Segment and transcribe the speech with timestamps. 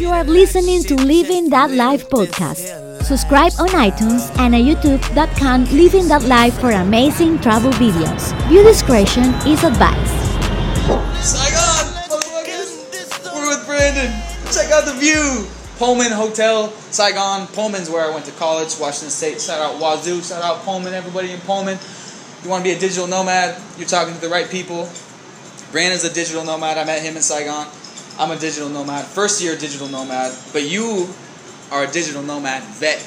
[0.00, 3.04] You are listening to Living That Life podcast.
[3.04, 8.32] Subscribe on iTunes and at youtube.com Living That Life for amazing travel videos.
[8.48, 10.16] View discretion is advised.
[11.20, 11.84] Saigon.
[13.28, 14.08] We're with Brandon.
[14.48, 15.44] Check out the view.
[15.76, 17.46] Pullman Hotel, Saigon.
[17.48, 19.38] Pullman's where I went to college, Washington State.
[19.38, 20.22] Shout out Wazoo.
[20.26, 20.94] Shout out Pullman.
[20.94, 21.76] Everybody in Pullman.
[22.42, 23.60] You want to be a digital nomad?
[23.76, 24.88] You're talking to the right people.
[25.72, 26.78] Brandon's a digital nomad.
[26.78, 27.66] I met him in Saigon.
[28.18, 29.04] I'm a digital nomad.
[29.04, 31.08] First year digital nomad, but you
[31.70, 33.00] are a digital nomad vet.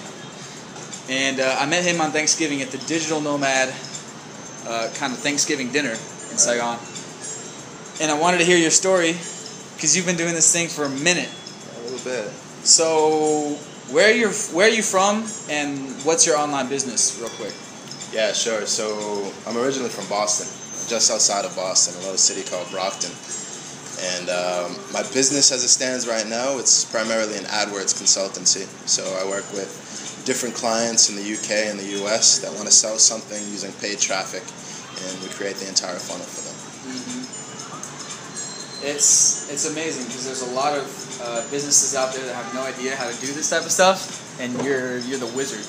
[1.09, 3.69] And uh, I met him on Thanksgiving at the digital nomad
[4.67, 6.79] uh, kind of Thanksgiving dinner in Saigon.
[8.01, 9.13] And I wanted to hear your story
[9.75, 11.29] because you've been doing this thing for a minute.
[11.29, 12.31] A little bit.
[12.65, 13.57] So
[13.91, 17.53] where are you where are you from and what's your online business, real quick?
[18.13, 18.65] Yeah, sure.
[18.65, 20.47] So I'm originally from Boston,
[20.87, 23.11] just outside of Boston, a little city called Brockton.
[24.03, 28.67] And um, my business as it stands right now, it's primarily an AdWords consultancy.
[28.87, 29.71] So I work with
[30.25, 33.99] different clients in the UK and the US that want to sell something using paid
[33.99, 36.55] traffic, and we create the entire funnel for them.
[38.83, 40.83] It's it's amazing because there's a lot of
[41.23, 44.39] uh, businesses out there that have no idea how to do this type of stuff,
[44.39, 45.63] and you're you're the wizard.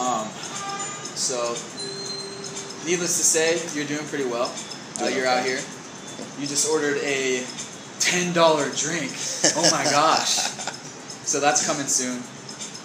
[0.00, 0.26] Um,
[1.14, 1.54] so,
[2.88, 4.52] needless to say, you're doing pretty well.
[5.00, 5.38] Uh, you're okay.
[5.38, 5.60] out here.
[6.38, 7.44] You just ordered a
[8.00, 9.12] ten dollar drink.
[9.56, 10.72] Oh my gosh!
[11.24, 12.20] So that's coming soon.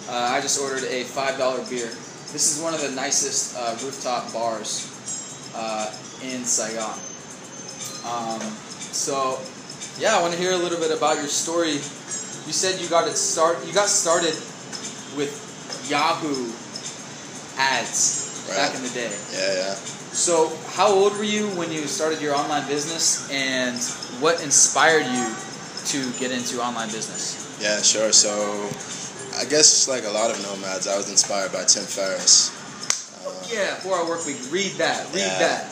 [0.08, 1.92] Uh, I just ordered a five dollar beer.
[2.32, 6.98] This is one of the nicest uh, rooftop bars uh, in Saigon.
[8.08, 8.40] Um,
[8.96, 9.38] so,
[10.00, 11.72] yeah, I want to hear a little bit about your story.
[11.72, 13.58] You said you got it start.
[13.66, 14.32] You got started
[15.18, 15.36] with
[15.90, 16.48] Yahoo
[17.58, 18.19] ads
[18.54, 19.10] back in the day.
[19.32, 19.74] Yeah, yeah.
[20.10, 23.78] So, how old were you when you started your online business, and
[24.22, 25.26] what inspired you
[25.94, 27.38] to get into online business?
[27.62, 28.12] Yeah, sure.
[28.12, 28.32] So
[29.38, 32.50] I guess like a lot of nomads, I was inspired by Tim Ferriss.
[33.24, 34.40] Uh, Yeah, Four Hour Work Week.
[34.50, 35.06] Read that.
[35.14, 35.38] Read Yeah.
[35.38, 35.62] that.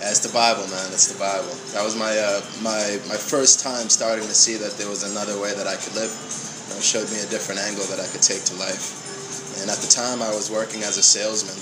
[0.00, 0.90] Yeah, it's the Bible, man.
[0.90, 1.54] It's the Bible.
[1.72, 5.38] That was my uh, my my first time starting to see that there was another
[5.38, 6.10] way that I could live.
[6.10, 9.60] You know, it showed me a different angle that I could take to life.
[9.62, 11.54] And at the time, I was working as a salesman.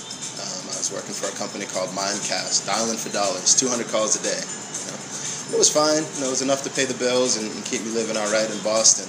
[0.83, 4.35] Was working for a company called Mimecast, dialing for dollars, 200 calls a day.
[4.35, 6.03] You know, it was fine.
[6.03, 8.27] You know, it was enough to pay the bills and, and keep me living all
[8.35, 9.07] right in Boston.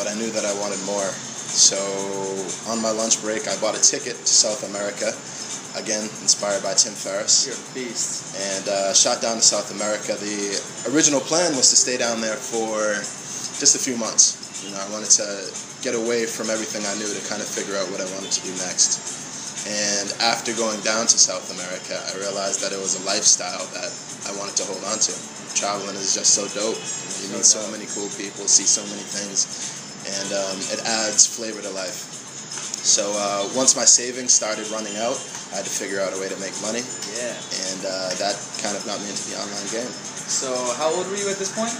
[0.00, 1.04] But I knew that I wanted more.
[1.52, 1.76] So
[2.72, 5.12] on my lunch break, I bought a ticket to South America.
[5.76, 8.32] Again, inspired by Tim Ferriss You're a beast.
[8.40, 10.16] and uh, shot down to South America.
[10.16, 10.56] The
[10.88, 12.96] original plan was to stay down there for
[13.60, 14.40] just a few months.
[14.64, 15.52] You know, I wanted to
[15.84, 18.40] get away from everything I knew to kind of figure out what I wanted to
[18.40, 19.20] do next.
[19.64, 23.88] And after going down to South America, I realized that it was a lifestyle that
[24.28, 25.12] I wanted to hold on to.
[25.56, 26.76] Traveling is just so dope.
[27.24, 29.48] You meet so many cool people, see so many things,
[30.04, 32.12] and um, it adds flavor to life.
[32.84, 35.16] So uh, once my savings started running out,
[35.56, 36.84] I had to figure out a way to make money
[37.16, 37.32] Yeah.
[37.32, 39.88] and uh, that kind of got me into the online game.
[40.28, 41.72] So, how old were you at this point?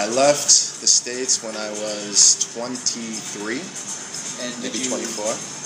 [0.00, 5.59] I left the States when I was 23, And maybe you, 24.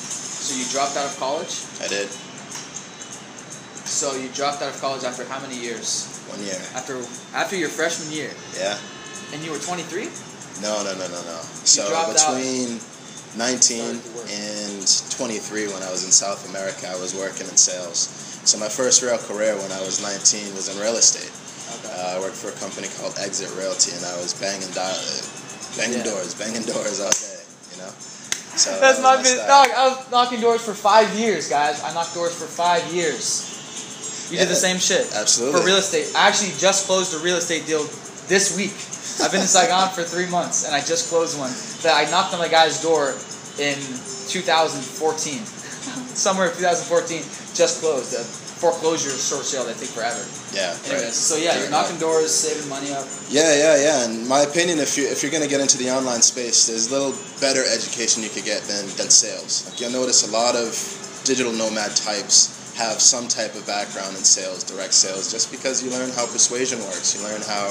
[0.45, 1.65] So you dropped out of college.
[1.81, 2.09] I did
[3.89, 6.11] So you dropped out of college after how many years?
[6.29, 6.57] one year.
[6.77, 6.97] After
[7.37, 8.77] after your freshman year, Yeah.
[9.33, 10.09] and you were 23.
[10.65, 11.39] No, no, no, no, no.
[11.65, 12.37] So dropped out.
[12.37, 12.81] between
[13.37, 14.29] 19 Started to work.
[14.33, 18.09] and 23, when I was in South America, I was working in sales.
[18.45, 21.29] So my first real career when I was 19 was in real estate.
[21.81, 21.93] Okay.
[21.93, 25.25] Uh, I worked for a company called Exit Realty, and I was banging, do-
[25.77, 26.13] banging Yeah.
[26.13, 27.41] doors, banging doors all day.
[27.73, 27.93] You know.
[28.57, 29.47] So That's that my was business.
[29.47, 31.83] Dog, I was knocking doors for five years, guys.
[31.83, 33.51] I knocked doors for five years.
[34.31, 35.07] You did the same shit.
[35.15, 35.61] absolutely.
[35.61, 36.11] For real estate.
[36.17, 37.85] I actually just closed a real estate deal
[38.27, 38.73] this week.
[39.23, 42.35] I've been in Saigon for three months, and I just closed one that I knocked
[42.35, 43.11] on the guy's door
[43.61, 43.77] in
[44.33, 45.45] 2014.
[46.17, 47.23] Somewhere in 2014,
[47.55, 48.15] just closed.
[48.15, 48.25] A
[48.61, 50.23] foreclosure short sale that take forever.
[50.55, 50.73] Yeah.
[50.87, 51.13] Anyways, right.
[51.13, 53.07] so yeah, you're knocking doors, saving money up.
[53.29, 54.05] Yeah, yeah, yeah.
[54.07, 57.13] And my opinion, if you if you're gonna get into the online space, there's little
[57.41, 59.67] better education you could get than than sales.
[59.67, 60.73] Like you'll notice a lot of
[61.25, 65.91] digital nomad types have some type of background in sales, direct sales, just because you
[65.91, 67.15] learn how persuasion works.
[67.15, 67.71] You learn how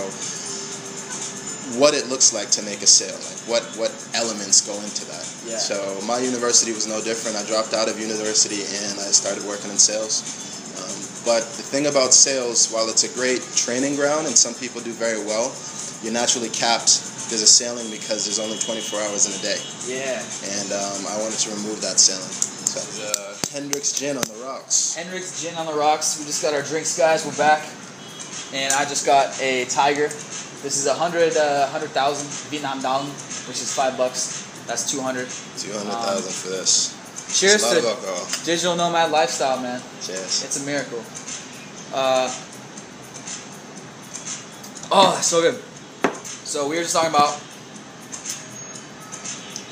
[1.79, 5.25] what it looks like to make a sale, like what what elements go into that.
[5.47, 5.57] Yeah.
[5.57, 7.37] So my university was no different.
[7.37, 10.52] I dropped out of university and I started working in sales.
[11.23, 14.81] Um, but the thing about sales, while it's a great training ground and some people
[14.81, 15.51] do very well,
[16.03, 16.99] you're naturally capped.
[17.31, 20.19] There's a ceiling because there's only 24 hours in a day, Yeah.
[20.19, 22.27] and um, I wanted to remove that ceiling.
[22.29, 24.95] So uh, Hendrick's Gin on the rocks.
[24.95, 26.19] Hendrick's Gin on the Rocks.
[26.19, 27.25] We just got our drinks, guys.
[27.25, 27.63] We're back.
[28.53, 30.07] And I just got a Tiger
[30.61, 33.05] This is a hundred uh, hundred thousand Vietnam dong,
[33.47, 34.45] which is five bucks.
[34.67, 35.27] That's two hundred.
[35.57, 36.93] Two hundred thousand for this.
[37.33, 38.45] Cheers It's a lot of to alcohol.
[38.45, 39.81] digital nomad lifestyle, man.
[40.01, 40.43] Cheers.
[40.45, 40.99] It's a miracle.
[41.93, 42.29] Uh,
[44.91, 45.55] oh, that's so good.
[46.45, 47.33] So we were just talking about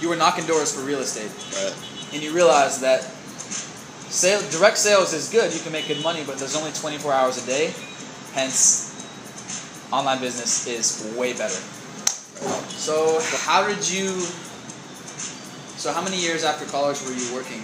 [0.01, 1.75] you were knocking doors for real estate, Right.
[2.13, 3.03] and you realized that
[4.09, 5.53] sale, direct sales is good.
[5.53, 7.73] You can make good money, but there's only 24 hours a day.
[8.33, 8.89] Hence,
[9.91, 11.61] online business is way better.
[12.73, 14.25] So how did you?
[15.81, 17.57] So how many years after college were you working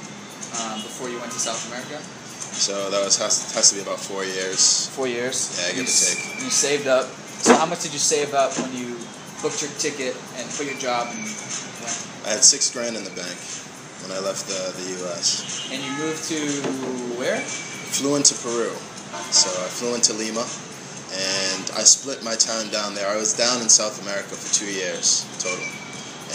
[0.58, 2.02] um, before you went to South America?
[2.50, 4.90] So that was has, has to be about four years.
[4.98, 5.54] Four years.
[5.54, 6.42] Yeah, give you, or take.
[6.42, 7.06] You saved up.
[7.46, 8.98] So how much did you save up when you
[9.46, 11.94] booked your ticket and quit your job and went?
[12.26, 13.38] I had six grand in the bank
[14.02, 15.70] when I left the, the U.S.
[15.70, 16.42] And you moved to
[17.22, 17.38] where?
[17.38, 18.74] Flew into Peru.
[19.30, 23.06] So I flew into Lima, and I split my time down there.
[23.14, 25.70] I was down in South America for two years total,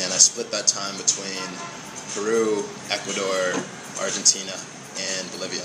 [0.01, 1.45] and I split that time between
[2.15, 3.57] Peru, Ecuador,
[4.01, 4.53] Argentina,
[4.97, 5.65] and Bolivia.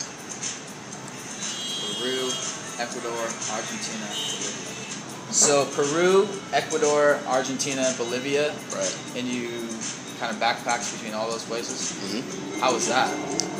[1.99, 2.29] Peru,
[2.79, 5.31] Ecuador, Argentina, Bolivia.
[5.31, 8.95] So Peru, Ecuador, Argentina, Bolivia, Right.
[9.15, 9.67] and you
[10.19, 11.91] kind of backpacked between all those places.
[11.91, 13.09] hmm How was that?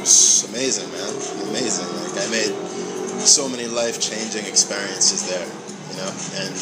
[0.01, 1.09] It's amazing, man.
[1.49, 1.87] Amazing.
[2.01, 2.53] Like I made
[3.21, 6.11] so many life-changing experiences there, you know.
[6.41, 6.53] And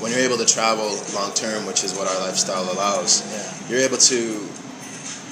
[0.00, 3.68] when you're able to travel long term, which is what our lifestyle allows, Yeah.
[3.68, 4.48] you're able to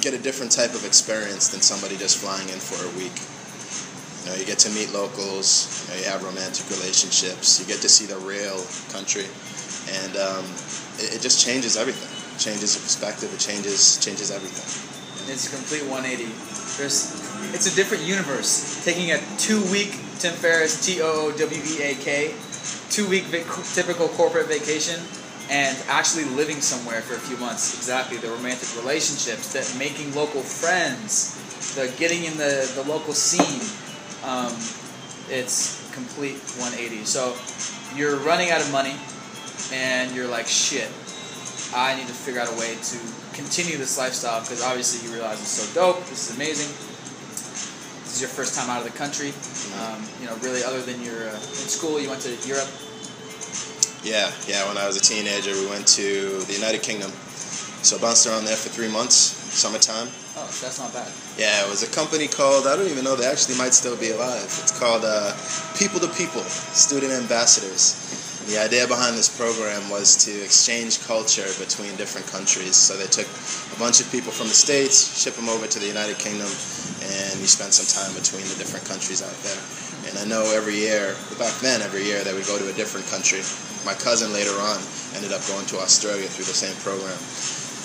[0.01, 3.15] get a different type of experience than somebody just flying in for a week.
[4.25, 5.85] You know, you get to meet locals.
[5.89, 7.61] You know, you have romantic relationships.
[7.61, 9.27] You get to see the real country,
[10.01, 10.45] and um,
[10.99, 12.09] it, it just changes everything.
[12.35, 13.33] It changes your perspective.
[13.33, 14.65] It changes changes everything.
[15.33, 16.25] It's a complete 180.
[16.77, 17.17] There's,
[17.55, 18.85] it's a different universe.
[18.85, 22.35] Taking a two-week Tim Ferriss T O O W E A K,
[22.91, 25.01] two-week vac- typical corporate vacation,
[25.51, 27.75] and actually living somewhere for a few months.
[27.77, 31.37] Exactly the romantic relationships, that making local friends,
[31.75, 33.63] the getting in the the local scene.
[34.25, 34.53] Um,
[35.29, 37.05] it's complete 180.
[37.05, 37.37] So
[37.97, 38.95] you're running out of money,
[39.73, 40.89] and you're like, shit.
[41.75, 42.99] I need to figure out a way to
[43.35, 45.99] continue this lifestyle because obviously you realize it's so dope.
[46.07, 46.71] This is amazing.
[48.15, 49.35] This is your first time out of the country.
[49.83, 52.71] Um, you know, really, other than your uh, in school, you went to Europe.
[54.07, 54.63] Yeah, yeah.
[54.71, 57.11] When I was a teenager, we went to the United Kingdom.
[57.83, 60.07] So I bounced around there for three months, summertime.
[60.39, 61.11] Oh, so that's not bad.
[61.35, 64.15] Yeah, it was a company called, I don't even know, they actually might still be
[64.15, 64.47] alive.
[64.47, 65.35] It's called uh,
[65.75, 67.99] People to People, Student Ambassadors.
[68.45, 72.77] The idea behind this program was to exchange culture between different countries.
[72.77, 73.25] So they took
[73.73, 77.35] a bunch of people from the States, ship them over to the United Kingdom, and
[77.41, 79.57] you spend some time between the different countries out there.
[80.13, 83.09] And I know every year, back then, every year, they would go to a different
[83.09, 83.41] country.
[83.89, 84.77] My cousin later on
[85.17, 87.17] ended up going to Australia through the same program.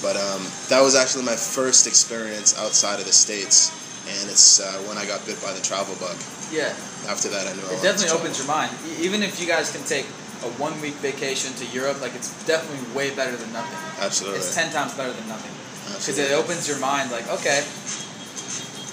[0.03, 3.71] But um, that was actually my first experience outside of the states,
[4.11, 6.19] and it's uh, when I got bit by the travel bug.
[6.51, 6.75] Yeah,
[7.07, 8.71] After that, I knew it wanted definitely opens your mind.
[8.99, 10.07] Even if you guys can take
[10.43, 13.77] a one-week vacation to Europe, like it's definitely way better than nothing.
[14.03, 14.39] Absolutely.
[14.39, 15.51] It's ten times better than nothing.
[15.89, 17.63] because it opens your mind like okay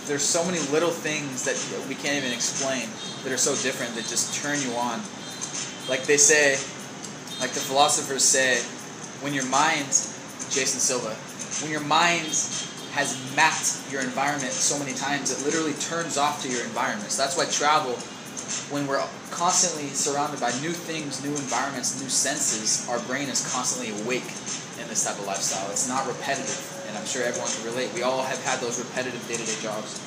[0.07, 1.59] there's so many little things that
[1.89, 2.89] we can't even explain
[3.23, 4.99] that are so different that just turn you on
[5.89, 6.57] like they say
[7.41, 8.59] like the philosophers say
[9.23, 9.87] when your mind
[10.49, 11.13] jason silva
[11.63, 12.27] when your mind
[12.97, 17.21] has mapped your environment so many times it literally turns off to your environment so
[17.23, 17.93] that's why travel
[18.71, 23.91] when we're constantly surrounded by new things new environments new senses our brain is constantly
[24.03, 24.27] awake
[24.81, 25.69] in this type of lifestyle.
[25.71, 27.93] It's not repetitive, and I'm sure everyone can relate.
[27.95, 29.99] We all have had those repetitive day-to-day jobs.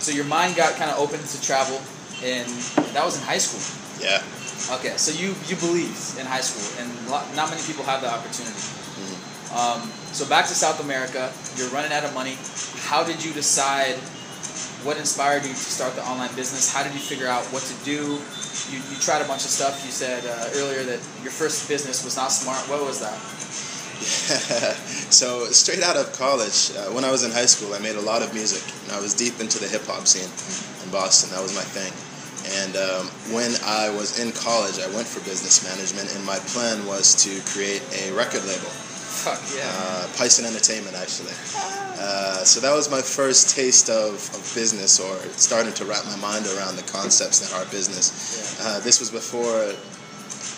[0.00, 1.80] So your mind got kind of open to travel,
[2.24, 2.48] and
[2.96, 3.62] that was in high school.
[4.00, 4.22] Yeah.
[4.78, 6.88] Okay, so you you believed in high school, and
[7.36, 8.58] not many people have the opportunity.
[9.52, 12.38] Um, so back to South America, you're running out of money.
[12.88, 13.98] How did you decide?
[14.84, 16.72] What inspired you to start the online business?
[16.72, 18.18] How did you figure out what to do?
[18.70, 19.78] You, you tried a bunch of stuff.
[19.86, 22.58] You said uh, earlier that your first business was not smart.
[22.68, 23.14] What was that?
[24.02, 28.02] so straight out of college, uh, when I was in high school, I made a
[28.02, 31.30] lot of music, and I was deep into the hip hop scene in Boston.
[31.30, 31.94] That was my thing.
[32.58, 36.82] And um, when I was in college, I went for business management, and my plan
[36.90, 38.74] was to create a record label.
[39.12, 39.68] Fuck yeah.
[39.68, 41.36] uh, Python Entertainment, actually.
[42.00, 46.16] Uh, so that was my first taste of, of business, or starting to wrap my
[46.16, 48.58] mind around the concepts that are business.
[48.64, 49.76] Uh, this was before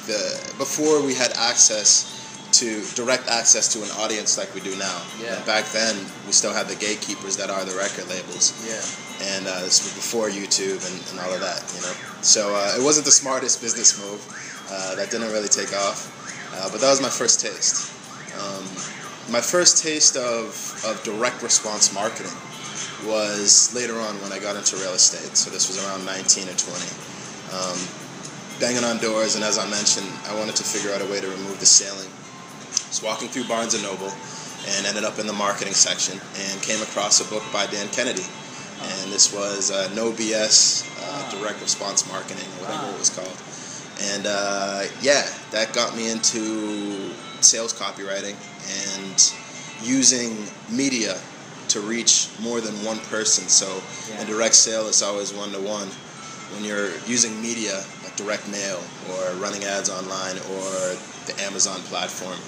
[0.06, 0.22] the
[0.56, 2.14] before we had access
[2.52, 5.02] to direct access to an audience like we do now.
[5.20, 5.36] Yeah.
[5.36, 9.34] And back then, we still had the gatekeepers that are the record labels, yeah.
[9.34, 11.60] and uh, this was before YouTube and, and all of that.
[11.74, 14.22] You know, so uh, it wasn't the smartest business move.
[14.70, 16.14] Uh, that didn't really take off.
[16.54, 17.90] Uh, but that was my first taste.
[18.40, 18.64] Um,
[19.30, 20.52] my first taste of,
[20.84, 22.32] of direct response marketing
[23.06, 25.36] was later on when I got into real estate.
[25.36, 27.14] So this was around 19 or 20.
[27.54, 27.78] Um,
[28.60, 31.28] banging on doors, and as I mentioned, I wanted to figure out a way to
[31.28, 32.08] remove the ceiling.
[32.08, 34.12] I was walking through Barnes and Noble
[34.66, 38.24] and ended up in the marketing section and came across a book by Dan Kennedy.
[38.80, 43.38] And this was uh, No BS uh, Direct Response Marketing, or whatever it was called.
[44.12, 47.12] And uh, yeah, that got me into
[47.44, 48.36] sales copywriting
[48.90, 49.32] and
[49.82, 51.18] using media
[51.68, 53.48] to reach more than one person.
[53.48, 54.22] So Yeah.
[54.22, 55.88] a direct sale is always one to one.
[56.52, 60.96] When you're using media like direct mail or running ads online or
[61.26, 62.38] the Amazon platform,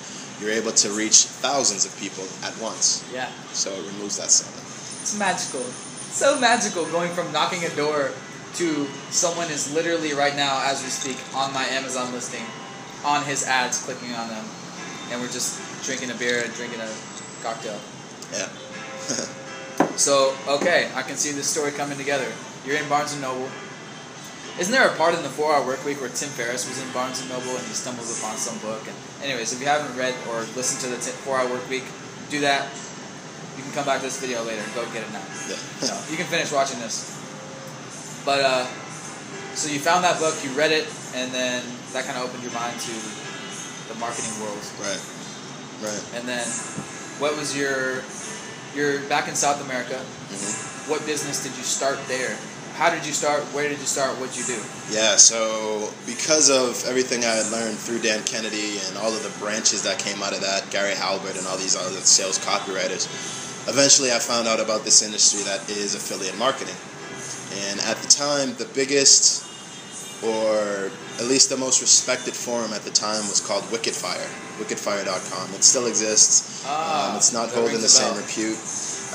[0.41, 3.03] you're able to reach thousands of people at once.
[3.13, 3.29] Yeah.
[3.53, 4.55] So it removes that ceiling.
[5.03, 5.65] It's magical.
[6.13, 8.13] So magical going from knocking a door
[8.57, 12.45] to someone is literally right now, as we speak, on my Amazon listing,
[13.05, 14.45] on his ads, clicking on them,
[15.11, 16.91] and we're just drinking a beer and drinking a
[17.43, 17.79] cocktail.
[18.33, 18.49] Yeah.
[19.97, 22.29] So, okay, I can see this story coming together.
[22.67, 23.49] You're in Barnes and Noble.
[24.61, 26.89] Isn't there a part in the Four Hour Work Week where Tim Ferriss was in
[26.93, 28.81] Barnes and Noble and he stumbles upon some book?
[28.85, 31.85] And anyways, if you haven't read or listened to the Four Hour Work Week,
[32.29, 32.69] do that.
[33.57, 34.61] You can come back to this video later.
[34.75, 35.25] Go get it now.
[35.49, 35.57] Yeah.
[35.89, 37.17] No, you can finish watching this.
[38.25, 38.67] But uh,
[39.57, 42.53] so you found that book, you read it, and then that kind of opened your
[42.53, 42.93] mind to
[43.89, 44.59] the marketing world.
[44.81, 45.03] right.
[45.83, 46.05] Right.
[46.17, 46.47] And then,
[47.21, 48.03] what was your?
[48.75, 49.97] You're back in South America.
[49.99, 52.37] hmm What business did you start there?
[52.77, 53.41] How did you start?
[53.57, 54.21] Where did you start?
[54.21, 54.61] What'd you do?
[54.93, 59.33] Yeah, so because of everything I had learned through Dan Kennedy and all of the
[59.41, 63.09] branches that came out of that, Gary Halbert and all these other sales copywriters,
[63.67, 66.77] eventually I found out about this industry that is affiliate marketing.
[67.65, 69.49] And at the time, the biggest,
[70.23, 74.29] or at least the most respected forum at the time was called Wickedfire,
[74.61, 75.55] wickedfire.com.
[75.55, 76.65] It still exists.
[76.67, 78.61] Ah, um, it's not holding the same repute,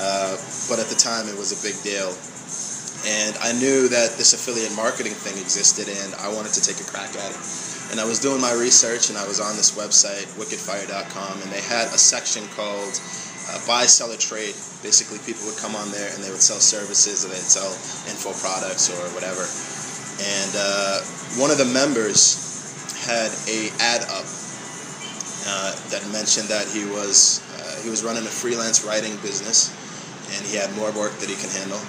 [0.02, 0.34] uh,
[0.66, 2.10] but at the time it was a big deal.
[3.06, 6.86] And I knew that this affiliate marketing thing existed, and I wanted to take a
[6.86, 7.42] crack at it.
[7.90, 11.62] And I was doing my research, and I was on this website, wickedfire.com, and they
[11.62, 12.94] had a section called
[13.50, 14.54] uh, Buy, Sell, or Trade.
[14.86, 17.70] Basically, people would come on there and they would sell services, or they'd sell
[18.06, 19.42] info products, or whatever.
[20.22, 21.02] And uh,
[21.40, 22.38] one of the members
[23.08, 24.26] had a ad up
[25.48, 29.72] uh, that mentioned that he was uh, he was running a freelance writing business,
[30.36, 31.80] and he had more work that he can handle,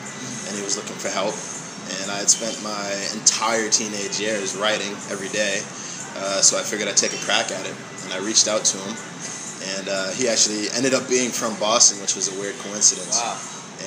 [0.48, 1.36] and he was looking for help.
[2.02, 5.60] And I had spent my entire teenage years writing every day,
[6.16, 7.76] uh, so I figured I'd take a crack at it.
[8.08, 8.96] And I reached out to him,
[9.76, 13.20] and uh, he actually ended up being from Boston, which was a weird coincidence.
[13.20, 13.36] Wow.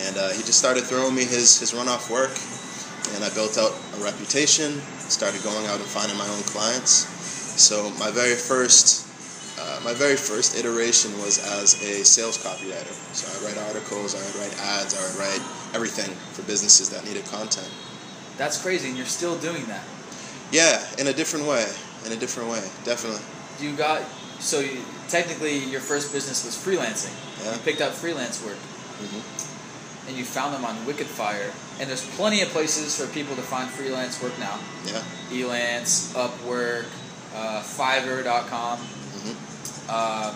[0.05, 2.37] And uh, he just started throwing me his, his runoff work.
[3.15, 7.07] And I built out a reputation, started going out and finding my own clients.
[7.61, 9.09] So my very first,
[9.59, 12.93] uh, my very first iteration was as a sales copywriter.
[13.15, 15.43] So I write articles, I would write ads, I would write
[15.75, 17.71] everything for businesses that needed content.
[18.37, 19.85] That's crazy, and you're still doing that.
[20.53, 21.67] Yeah, in a different way.
[22.05, 23.25] In a different way, definitely.
[23.59, 24.03] You got
[24.39, 27.15] so you, technically your first business was freelancing.
[27.43, 27.55] Yeah.
[27.55, 28.59] You picked up freelance work,
[29.01, 29.47] hmm
[30.07, 31.51] and you found them on Wicked Fire.
[31.79, 34.59] And there's plenty of places for people to find freelance work now.
[34.87, 35.03] Yeah.
[35.31, 36.87] Elance, Upwork,
[37.35, 39.37] uh, Fiverr.com, hmm
[39.87, 40.35] um,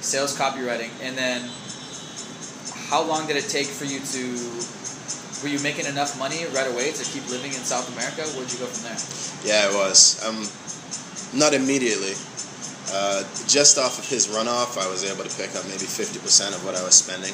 [0.00, 1.42] sales copywriting, and then
[2.88, 5.42] how long did it take for you to?
[5.42, 8.22] Were you making enough money right away to keep living in South America?
[8.36, 9.00] Where'd you go from there?
[9.44, 10.20] Yeah, it was.
[10.24, 10.44] Um,
[11.38, 12.12] not immediately.
[12.92, 16.64] Uh, just off of his runoff, I was able to pick up maybe 50% of
[16.64, 17.32] what I was spending.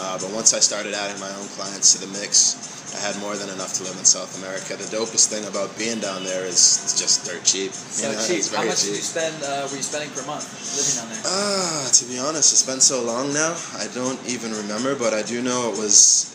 [0.00, 2.54] Uh, but once I started adding my own clients to the mix,
[2.94, 4.78] I had more than enough to live in South America.
[4.78, 7.72] The dopest thing about being down there is it's just dirt cheap.
[7.74, 8.42] So You know, cheap.
[8.54, 9.34] How much did you spend?
[9.42, 10.46] Uh, were you spending per month
[10.78, 11.22] living down there?
[11.26, 13.52] Ah, to be honest, it's been so long now.
[13.76, 16.32] I don't even remember, but I do know it was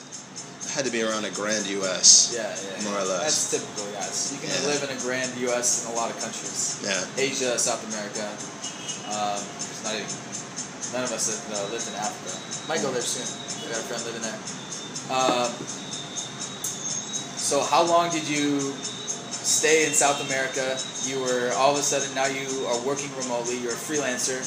[0.76, 2.34] had to be around a grand US.
[2.34, 2.90] Yeah, yeah.
[2.90, 3.22] More or less.
[3.30, 4.34] That's typical, guys.
[4.34, 4.70] You can Yeah.
[4.74, 5.86] live in a grand U.S.
[5.86, 6.82] in a lot of countries.
[6.82, 6.98] Yeah.
[7.18, 8.26] Asia, South America.
[9.10, 10.10] Um, it's not even.
[10.94, 12.34] None of us have uh, lived in Africa.
[12.70, 13.26] Might go there soon.
[13.74, 14.38] We got a friend living there.
[15.10, 15.50] Um,
[17.42, 18.62] so how long did you
[19.34, 20.78] stay in South America?
[21.10, 23.58] You were all of a sudden now you are working remotely.
[23.58, 24.46] You're a freelancer,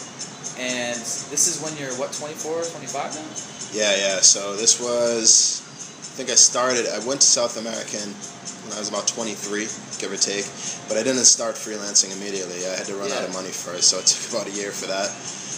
[0.62, 3.26] and this is when you're what 24, 25 now.
[3.74, 4.22] Yeah, yeah.
[4.22, 8.94] So this was, I think I started, I went to South America when I was
[8.94, 9.66] about 23,
[9.98, 10.46] give or take.
[10.86, 12.62] But I didn't start freelancing immediately.
[12.62, 14.86] I had to run out of money first, so it took about a year for
[14.86, 15.10] that.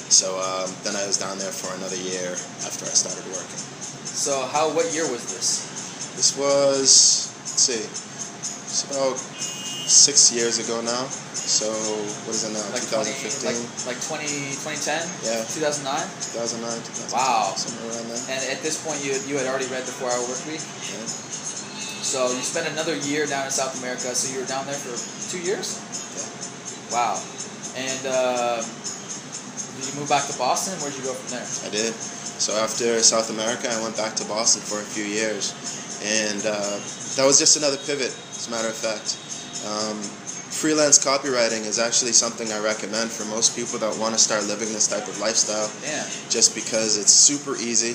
[0.08, 2.32] So um, then I was down there for another year
[2.64, 3.60] after I started working.
[4.08, 4.72] So how?
[4.72, 5.68] What year was this?
[6.16, 11.06] This was, let's see, it's about six years ago now.
[11.32, 11.70] So
[12.26, 12.64] what is it now?
[12.74, 13.60] Like 20, 2015, like
[13.94, 14.26] like 20,
[14.64, 15.44] 2010, Yeah.
[15.46, 16.02] 2009.
[16.34, 17.54] 2009, 2010, Wow.
[17.54, 18.24] somewhere around there.
[18.34, 20.60] And at this point, you you had already read the Four Hour Work Week.
[20.60, 21.06] Yeah.
[22.02, 24.10] So you spent another year down in South America.
[24.16, 24.96] So you were down there for
[25.30, 25.78] two years.
[26.16, 26.96] Yeah.
[26.96, 27.14] Wow.
[27.78, 28.58] And uh,
[29.78, 30.74] did you move back to Boston?
[30.82, 31.46] Where'd you go from there?
[31.46, 31.94] I did.
[31.94, 35.54] So after South America, I went back to Boston for a few years,
[36.02, 36.78] and uh,
[37.14, 38.10] that was just another pivot.
[38.10, 39.18] As a matter of fact,
[39.66, 39.98] um,
[40.50, 44.70] freelance copywriting is actually something I recommend for most people that want to start living
[44.74, 45.70] this type of lifestyle.
[45.86, 46.02] Yeah.
[46.30, 47.94] Just because it's super easy.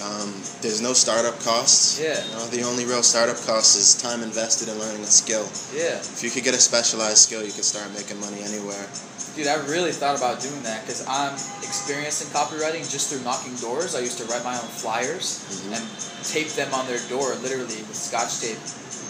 [0.00, 0.32] Um,
[0.64, 2.00] there's no startup costs.
[2.00, 2.16] Yeah.
[2.16, 5.44] You know, the only real startup cost is time invested in learning a skill.
[5.76, 6.00] Yeah.
[6.00, 8.88] If you could get a specialized skill, you could start making money anywhere.
[9.36, 11.32] Dude, I really thought about doing that because I'm
[11.62, 13.94] experienced in copywriting just through knocking doors.
[13.94, 15.78] I used to write my own flyers Mhm.
[15.78, 15.84] and
[16.26, 18.58] tape them on their door, literally with scotch tape.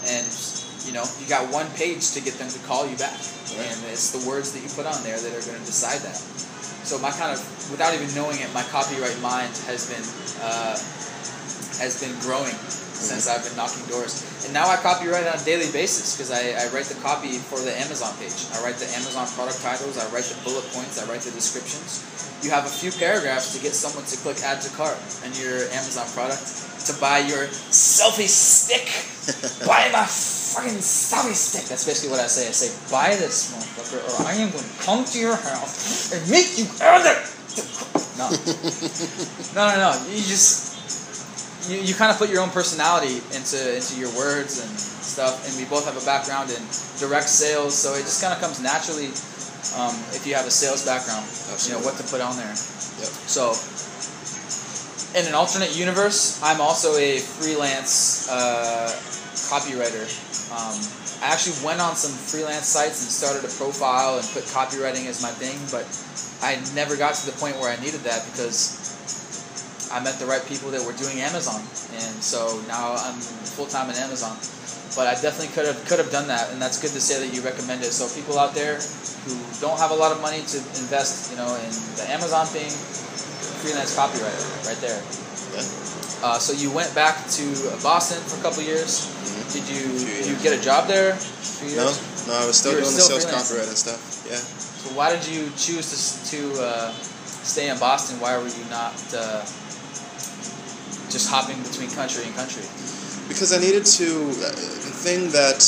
[0.05, 0.25] And
[0.85, 3.13] you know, you got one page to get them to call you back,
[3.57, 3.69] Right.
[3.69, 6.17] and it's the words that you put on there that are going to decide that.
[6.83, 10.01] So my kind of, without even knowing it, my copyright mind has been
[10.41, 10.77] uh,
[11.81, 12.53] has been growing
[13.01, 14.21] since I've been knocking doors.
[14.45, 17.57] And now I copywrite on a daily basis because I, I write the copy for
[17.57, 18.45] the Amazon page.
[18.53, 22.05] I write the Amazon product titles, I write the bullet points, I write the descriptions.
[22.45, 25.65] You have a few paragraphs to get someone to click add to cart on your
[25.73, 26.41] Amazon product
[26.85, 28.85] to buy your selfie stick.
[29.67, 31.65] buy my fucking selfie stick.
[31.65, 32.49] That's basically what I say.
[32.49, 36.21] I say, buy this motherfucker or I am going to come to your house and
[36.29, 37.21] make you add it.
[38.17, 38.29] No.
[39.55, 40.05] no, no, no.
[40.11, 40.70] You just
[41.69, 45.53] you, you kind of put your own personality into into your words and stuff and
[45.57, 46.61] we both have a background in
[46.97, 49.13] direct sales so it just kind of comes naturally
[49.77, 51.25] um, if you have a sales background
[51.67, 52.49] you know what to put on there.
[52.49, 53.11] Yep.
[53.29, 53.53] so
[55.17, 58.89] in an alternate universe i'm also a freelance uh,
[59.51, 60.07] copywriter.
[60.49, 60.77] Um,
[61.21, 65.21] i actually went on some freelance sites and started a profile and put copywriting as
[65.21, 65.85] my thing but
[66.41, 68.81] i never got to the point where i needed that because
[69.91, 73.19] I met the right people that were doing Amazon, and so now I'm
[73.55, 74.35] full time in Amazon.
[74.95, 77.31] But I definitely could have could have done that, and that's good to say that
[77.33, 77.91] you recommend it.
[77.91, 78.75] So people out there
[79.27, 82.67] who don't have a lot of money to invest, you know, in the Amazon thing,
[83.63, 84.99] freelance copywriter right there.
[85.55, 85.63] Yeah.
[86.23, 87.43] Uh, so you went back to
[87.81, 89.07] Boston for a couple years.
[89.07, 89.53] Mhm.
[89.53, 91.17] Did you did you get a job there?
[91.75, 91.87] No,
[92.27, 93.99] no, I was still You doing still the sales copywriting stuff.
[94.29, 94.37] Yeah.
[94.37, 95.97] So why did you choose to
[96.31, 96.91] to uh,
[97.43, 98.19] stay in Boston?
[98.19, 99.41] Why were you not uh,
[101.11, 102.63] just hopping between country and country?
[103.27, 104.07] Because I needed to.
[104.41, 105.59] uh, The thing that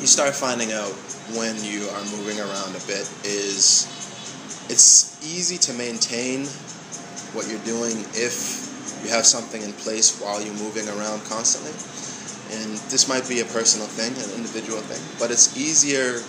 [0.00, 0.92] you start finding out
[1.34, 3.86] when you are moving around a bit is
[4.70, 6.46] it's easy to maintain
[7.34, 8.68] what you're doing if
[9.04, 11.74] you have something in place while you're moving around constantly.
[12.54, 16.22] And this might be a personal thing, an individual thing, but it's easier.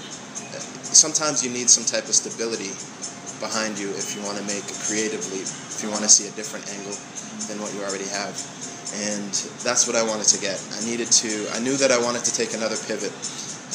[0.83, 2.73] Sometimes you need some type of stability
[3.39, 5.47] behind you if you want to make a creative leap,
[5.79, 6.91] if you want to see a different angle
[7.47, 8.35] than what you already have.
[9.07, 9.31] And
[9.63, 10.59] that's what I wanted to get.
[10.75, 13.15] I needed to, I knew that I wanted to take another pivot.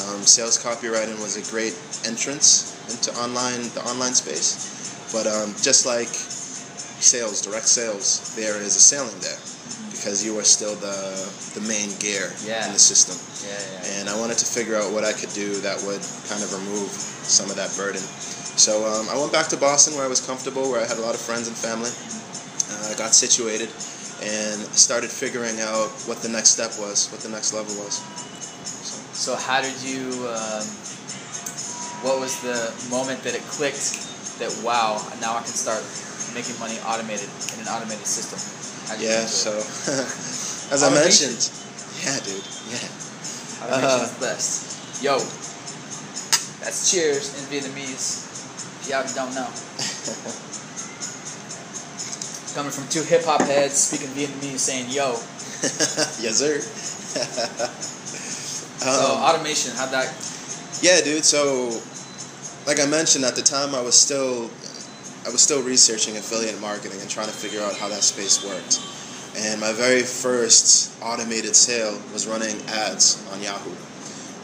[0.05, 1.73] Um, sales copywriting was a great
[2.05, 5.09] entrance into online, the online space.
[5.09, 9.41] But um, just like sales, direct sales, there is a ceiling there
[9.89, 10.93] because you are still the,
[11.57, 12.69] the main gear Yeah.
[12.69, 13.17] in the system.
[13.41, 13.97] Yeah, yeah.
[13.97, 16.91] And I wanted to figure out what I could do that would kind of remove
[17.25, 18.03] some of that burden.
[18.55, 21.01] So um, I went back to Boston where I was comfortable, where I had a
[21.01, 21.91] lot of friends and family.
[21.91, 23.67] Uh, I got situated
[24.23, 27.99] and started figuring out what the next step was, what the next level was.
[29.11, 30.07] So how did you?
[30.31, 30.63] Um,
[32.03, 34.03] what was the moment that it clicked?
[34.39, 35.83] That wow, now I can start
[36.35, 38.39] making money automated in an automated system.
[38.99, 39.55] Yeah, so
[40.71, 41.39] as I mentioned,
[42.03, 42.87] yeah, dude, yeah.
[43.63, 45.03] automation's uh, best.
[45.03, 45.19] Yo,
[46.63, 48.34] that's cheers in Vietnamese.
[48.89, 49.49] Y'all don't know.
[52.53, 55.11] Coming from two hip hop heads speaking Vietnamese, saying yo.
[56.21, 56.61] yes, sir.
[58.85, 60.13] So Um, automation, how'd that?
[60.81, 61.25] Yeah, dude.
[61.25, 61.81] So,
[62.67, 64.51] like I mentioned, at the time I was still,
[65.25, 68.79] I was still researching affiliate marketing and trying to figure out how that space worked.
[69.37, 73.73] And my very first automated sale was running ads on Yahoo.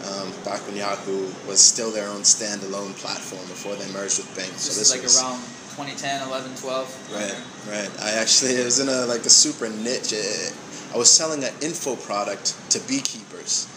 [0.02, 4.50] Um, back when Yahoo was still their own standalone platform before they merged with Bing.
[4.50, 5.38] This so is this like was around
[5.78, 7.14] 2010, 11, 12.
[7.14, 7.38] right,
[7.70, 7.92] right.
[8.02, 10.14] I actually it was in a like a super niche.
[10.14, 10.50] eh,
[10.94, 13.68] I was selling an info product to beekeepers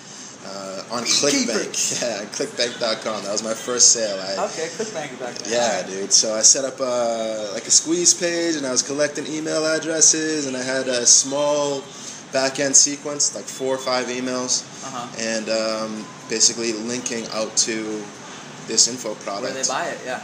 [0.47, 1.77] uh, on ClickBank.
[2.03, 3.23] Yeah, ClickBank.com.
[3.25, 4.17] That was my first sale.
[4.19, 5.53] I, Okay, ClickBank back then.
[5.53, 6.13] yeah, dude.
[6.13, 10.47] So I set up a, like a squeeze page, and I was collecting email addresses,
[10.47, 11.83] and I had a small
[12.35, 15.07] back end sequence, like four or five emails, Uh-huh.
[15.33, 18.03] and um, basically linking out to
[18.67, 19.55] this info product.
[19.55, 20.21] Where they buy it, yeah.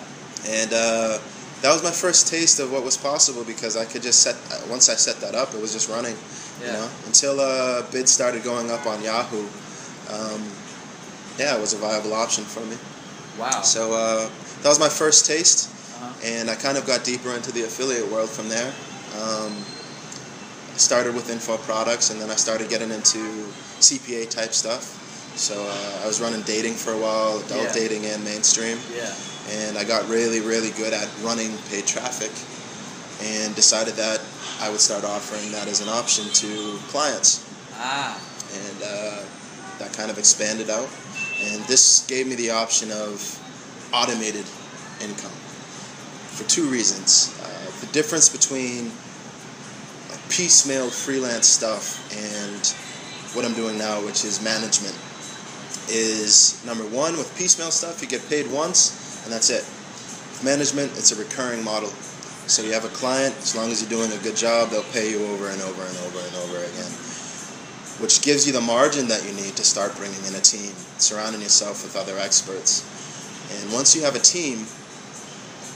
[0.60, 1.18] and uh,
[1.62, 4.34] that was my first taste of what was possible because I could just set.
[4.50, 6.16] uh, Once I set that up, it was just running.
[6.60, 6.72] You Yeah.
[6.82, 9.46] know, until uh, bids started going up on Yahoo.
[10.10, 10.42] Um,
[11.38, 12.76] yeah, it was a viable option for me.
[13.38, 13.62] Wow.
[13.62, 14.28] So uh,
[14.62, 16.12] that was my first taste, Uh-huh.
[16.34, 18.72] and I kind of got deeper into the affiliate world from there.
[19.22, 19.52] Um,
[20.80, 23.18] started with info products, and then I started getting into
[23.80, 24.96] CPA type stuff.
[25.36, 27.72] So uh, I was running dating for a while, adult Yeah.
[27.72, 29.14] dating and mainstream, yeah.
[29.50, 32.32] and I got really, really good at running paid traffic,
[33.22, 34.20] and decided that
[34.60, 37.44] I would start offering that as an option to clients
[37.76, 38.18] Ah.
[38.52, 39.22] and uh,
[39.78, 40.88] that kind of expanded out.
[41.42, 43.16] And this gave me the option of
[43.92, 44.44] automated
[45.00, 45.32] income
[46.36, 47.32] for two reasons.
[47.42, 47.46] Uh,
[47.80, 48.92] the difference between
[50.30, 52.64] piecemeal freelance stuff and
[53.36, 54.96] what I'm doing now, which is management,
[55.90, 59.66] is number one, with piecemeal stuff, you get paid once and that's it.
[60.44, 61.90] Management, it's a recurring model.
[62.48, 65.10] So you have a client, as long as you're doing a good job, they'll pay
[65.10, 67.10] you over and over and over and over again
[68.00, 71.42] which gives you the margin that you need to start bringing in a team, surrounding
[71.42, 72.80] yourself with other experts.
[73.52, 74.64] And once you have a team,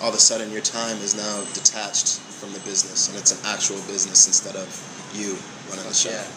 [0.01, 3.41] all of a sudden your time is now detached from the business and it's an
[3.49, 4.69] actual business instead of
[5.17, 5.33] you
[5.73, 6.13] running the show.
[6.13, 6.29] Yeah.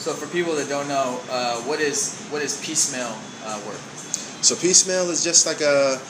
[0.00, 3.12] So for people that don't know, uh, what is what is piecemeal
[3.44, 3.80] uh, work?
[4.40, 6.00] So piecemeal is just like a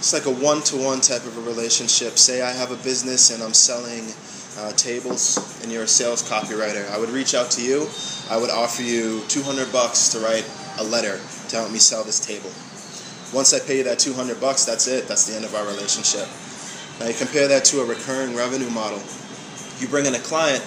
[0.00, 2.18] it's like a one-to-one type of a relationship.
[2.18, 4.12] Say I have a business and I'm selling
[4.58, 6.88] uh, tables, and you're a sales copywriter.
[6.90, 7.86] I would reach out to you.
[8.30, 12.18] I would offer you 200 bucks to write a letter to help me sell this
[12.18, 12.50] table.
[13.36, 15.06] Once I pay you that 200 bucks, that's it.
[15.06, 16.26] That's the end of our relationship.
[17.00, 19.00] Now you compare that to a recurring revenue model.
[19.78, 20.62] You bring in a client,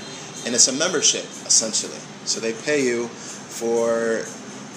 [0.48, 2.00] and it's a membership essentially.
[2.26, 4.26] So they pay you for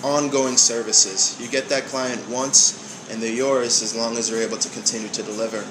[0.04, 1.40] ongoing services.
[1.40, 5.08] You get that client once, and they're yours as long as they're able to continue
[5.08, 5.62] to deliver.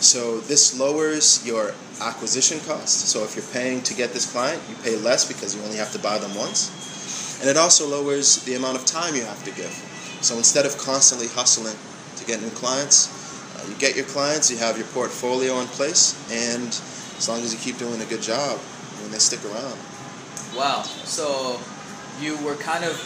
[0.00, 3.08] So this lowers your acquisition cost.
[3.08, 5.92] So if you're paying to get this client, you pay less because you only have
[5.92, 7.38] to buy them once.
[7.40, 9.72] And it also lowers the amount of time you have to give.
[10.22, 11.76] So instead of constantly hustling
[12.16, 13.17] to get new clients,
[13.68, 17.58] you get your clients, you have your portfolio in place, and as long as you
[17.60, 19.78] keep doing a good job, I mean, they stick around.
[20.56, 20.82] Wow.
[20.82, 21.60] So
[22.20, 22.96] you were kind of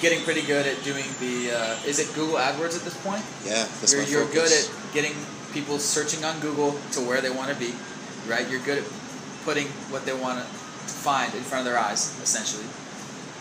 [0.00, 1.52] getting pretty good at doing the.
[1.52, 3.24] Uh, is it Google AdWords at this point?
[3.44, 5.12] Yeah, that's you're my you're good at getting
[5.52, 7.74] people searching on Google to where they want to be,
[8.28, 8.48] right?
[8.48, 8.84] You're good at
[9.44, 12.66] putting what they want to find in front of their eyes, essentially.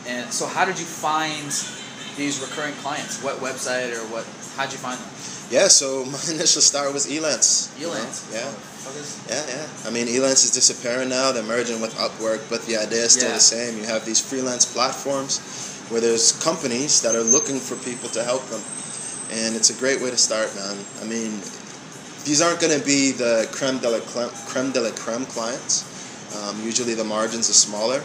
[0.08, 1.52] And so, how did you find
[2.18, 3.24] these recurring clients?
[3.24, 4.26] What website or what?
[4.56, 5.39] How'd you find them?
[5.50, 7.74] Yeah, so my initial start was Elance.
[7.80, 7.94] you know?
[7.94, 8.32] Elance.
[8.34, 8.52] Yeah.
[9.30, 9.68] Yeah, yeah.
[9.86, 11.32] I mean, Elance is disappearing now.
[11.32, 13.36] They're merging with Upwork, but the idea is still Yeah.
[13.36, 13.78] the same.
[13.78, 15.40] You have these freelance platforms
[15.90, 18.62] where there's companies that are looking for people to help them,
[19.32, 20.78] and it's a great way to start, man.
[21.02, 21.42] I mean,
[22.26, 24.00] these aren't going to be the creme de la
[24.48, 25.86] creme de la creme clients.
[26.38, 28.02] Um, usually, the margins are smaller,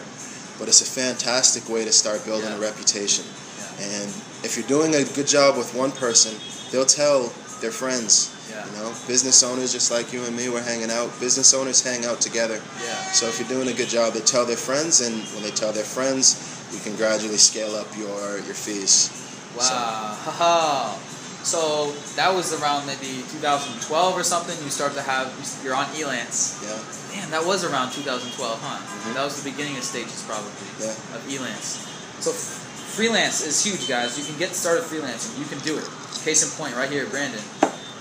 [0.58, 2.56] but it's a fantastic way to start building Yeah.
[2.56, 3.24] a reputation.
[3.24, 3.84] Yeah.
[3.88, 4.08] And
[4.44, 6.32] if you're doing a good job with one person,
[6.74, 7.30] they'll tell
[7.62, 8.34] their friends.
[8.50, 8.66] Yeah.
[8.66, 11.08] You know, business owners just like you and me, we're hanging out.
[11.20, 12.58] Business owners hang out together.
[12.82, 12.98] Yeah.
[13.14, 15.72] So if you're doing a good job, they tell their friends, and when they tell
[15.72, 16.34] their friends,
[16.74, 19.14] you can gradually scale up your your fees.
[19.56, 20.18] Wow.
[20.26, 20.98] Haha.
[21.44, 24.56] So that was around maybe 2012 or something.
[24.64, 25.28] You start to have
[25.62, 26.56] you're on Elance.
[26.64, 28.32] Yeah, Man, that was around 2012,
[28.64, 28.80] huh?
[28.80, 29.12] Mhm.
[29.12, 30.48] That was the beginning of stages probably
[30.80, 31.84] yeah, of Elance.
[32.24, 34.16] So freelance is huge, guys.
[34.16, 35.36] You can get started freelancing.
[35.36, 35.84] You can do it.
[36.24, 37.40] Case in point, right here, Brandon.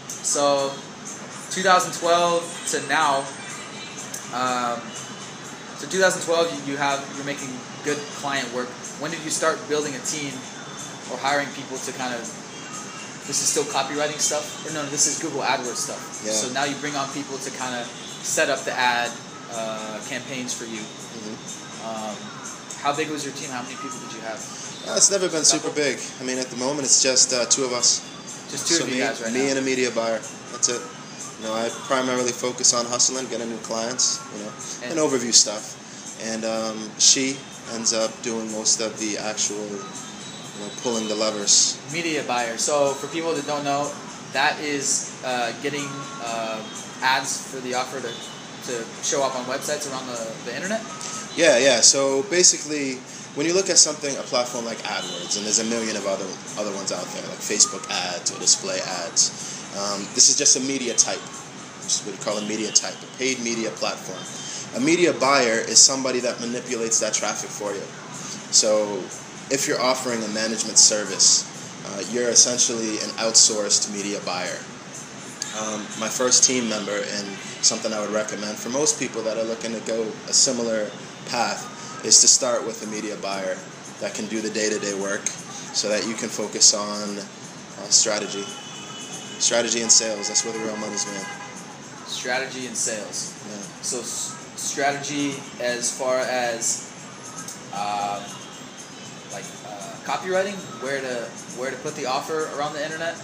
[0.07, 0.71] So
[1.51, 1.91] 2012
[2.71, 3.27] to now.
[4.31, 4.79] Um,
[5.75, 6.23] so 2012,
[6.65, 7.51] you, you have you're making
[7.83, 8.71] good client work.
[9.03, 10.31] When did you start building a team
[11.11, 12.23] or hiring people to kind of?
[13.27, 14.83] This is still copywriting stuff, or no?
[14.87, 16.23] This is Google AdWords stuff.
[16.23, 16.31] Yeah.
[16.31, 17.87] So now you bring on people to kind of
[18.23, 19.11] set up the ad
[19.51, 20.79] uh, campaigns for you.
[20.79, 21.35] Mhm.
[21.83, 22.15] Um,
[22.79, 23.49] how big was your team?
[23.51, 24.39] How many people did you have?
[24.87, 25.99] Uh, it's never been super big.
[26.19, 28.01] I mean, at the moment, it's just uh, two of us.
[28.53, 29.57] Just two so of me, you guys right me now.
[29.57, 30.21] and a media buyer.
[30.53, 30.81] That's it.
[31.41, 34.21] You know, I primarily focus on hustling, getting new clients.
[34.37, 34.51] You know,
[34.85, 35.73] and, And- overview stuff.
[36.21, 37.35] And um, she
[37.73, 41.81] ends up doing most of the actual, you know, pulling the levers.
[41.91, 42.57] Media buyer.
[42.57, 43.91] So for people that don't know,
[44.31, 45.89] that is uh, getting
[46.23, 46.61] uh,
[47.01, 48.07] ads for the offer to,
[48.69, 50.79] to show up on websites around the, the internet.
[51.35, 51.81] Yeah, yeah.
[51.81, 53.01] So basically,
[53.35, 56.29] when you look at something, a platform like AdWords, and there's a million of other
[56.61, 59.33] other ones out there, like Facebook ads or display ads.
[59.73, 61.21] Um, this is just a media type,
[61.81, 64.21] is what you call a media type, a paid media platform.
[64.77, 67.85] A media buyer is somebody that manipulates that traffic for you.
[68.53, 69.01] So
[69.49, 71.49] if you're offering a management service,
[71.85, 74.57] uh, you're essentially an outsourced media buyer.
[75.57, 77.27] Um, my first team member, and
[77.61, 80.89] something I would recommend for most people that are looking to go a similar
[81.29, 81.72] path,
[82.03, 83.57] is to start with a media buyer
[83.99, 85.21] that can do the day to day work
[85.73, 88.43] so that you can focus on uh, strategy.
[89.39, 91.25] Strategy and sales, that's where the real money's made.
[92.07, 93.33] Strategy and sales.
[93.49, 93.57] Yeah.
[93.81, 96.91] So s- strategy as far as
[97.73, 98.21] uh,
[99.33, 101.25] like uh, copywriting, where to
[101.59, 103.15] where to put the offer around the internet.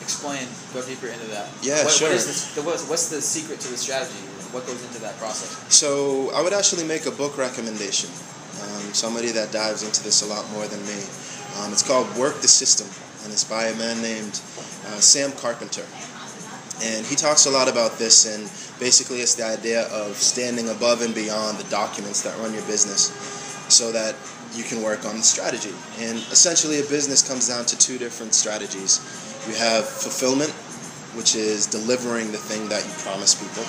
[0.00, 1.50] Explain, go deeper into that.
[1.60, 2.08] Yeah, what, sure.
[2.08, 4.14] What is this, the, what's, what's the secret to the strategy?
[4.52, 5.72] What goes into that process?
[5.72, 8.10] So I would actually make a book recommendation.
[8.58, 10.98] Um, somebody that dives into this a lot more than me.
[11.60, 12.88] Um, it's called Work the System,
[13.24, 14.40] and it's by a man named
[14.88, 15.84] uh, Sam Carpenter.
[16.82, 18.46] And he talks a lot about this, and
[18.78, 23.10] basically it's the idea of standing above and beyond the documents that run your business
[23.68, 24.14] so that
[24.54, 25.74] you can work on the strategy.
[25.98, 29.00] And essentially, a business comes down to two different strategies.
[29.46, 30.50] You have fulfillment,
[31.14, 33.64] which is delivering the thing that you promise people,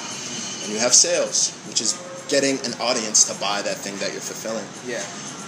[0.71, 1.97] you have sales, which is
[2.29, 4.65] getting an audience to buy that thing that you're fulfilling.
[4.85, 5.01] Yeah.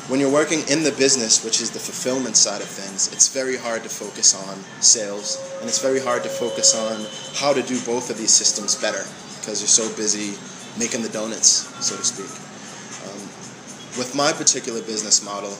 [0.10, 3.56] When you're working in the business, which is the fulfillment side of things, it's very
[3.56, 7.06] hard to focus on sales and it's very hard to focus on
[7.38, 9.06] how to do both of these systems better
[9.40, 10.36] because you're so busy
[10.78, 12.32] making the donuts, so to speak.
[13.08, 13.22] Um,
[13.98, 15.52] with my particular business model,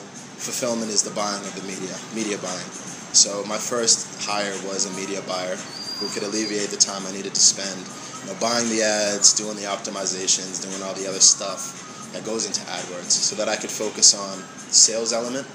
[0.42, 2.70] fulfillment is the buying of the media, media buying.
[3.14, 5.56] So my first hire was a media buyer
[6.00, 7.78] who could alleviate the time I needed to spend,
[8.22, 12.46] you know, buying the ads, doing the optimizations, doing all the other stuff that goes
[12.46, 15.46] into AdWords so that I could focus on the sales element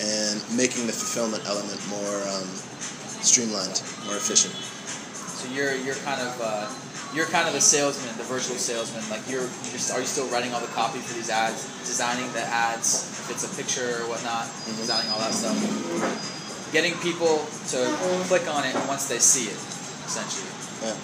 [0.00, 2.48] and making the fulfillment element more um,
[3.20, 4.54] streamlined, more efficient.
[4.54, 6.66] So you're you're kind of uh,
[7.14, 9.02] you're kind of a salesman, the virtual salesman.
[9.10, 9.42] Like you're,
[9.74, 13.30] you're are you still writing all the copy for these ads, designing the ads, if
[13.30, 14.78] it's a picture or whatnot, Mm-hmm.
[14.78, 15.56] designing all that stuff,
[16.72, 17.42] getting people
[17.74, 17.78] to
[18.30, 19.58] click on it once they see it,
[20.06, 20.46] essentially.
[20.84, 20.94] Yeah.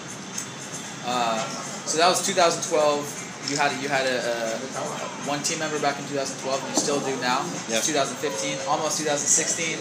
[1.07, 1.39] Uh,
[1.85, 3.51] so that was 2012.
[3.51, 4.85] You had a, you had a, a
[5.29, 7.45] one team member back in 2012, and you still do now.
[7.69, 7.85] Yeah.
[7.85, 9.77] 2015, almost 2016.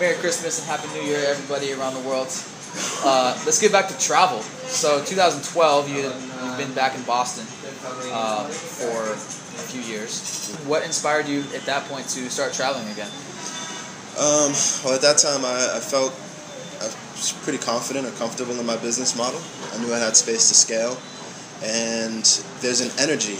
[0.00, 2.28] Merry Christmas and Happy New Year, everybody around the world.
[3.02, 4.40] Uh, let's get back to travel.
[4.68, 7.46] So 2012, you you've been back in Boston
[8.12, 10.54] uh, for a few years.
[10.66, 13.10] What inspired you at that point to start traveling again?
[14.18, 14.52] Um,
[14.84, 16.12] well, at that time, I, I felt
[17.18, 19.40] was pretty confident or comfortable in my business model.
[19.74, 20.96] I knew I had space to scale,
[21.66, 22.22] and
[22.62, 23.34] there's an energy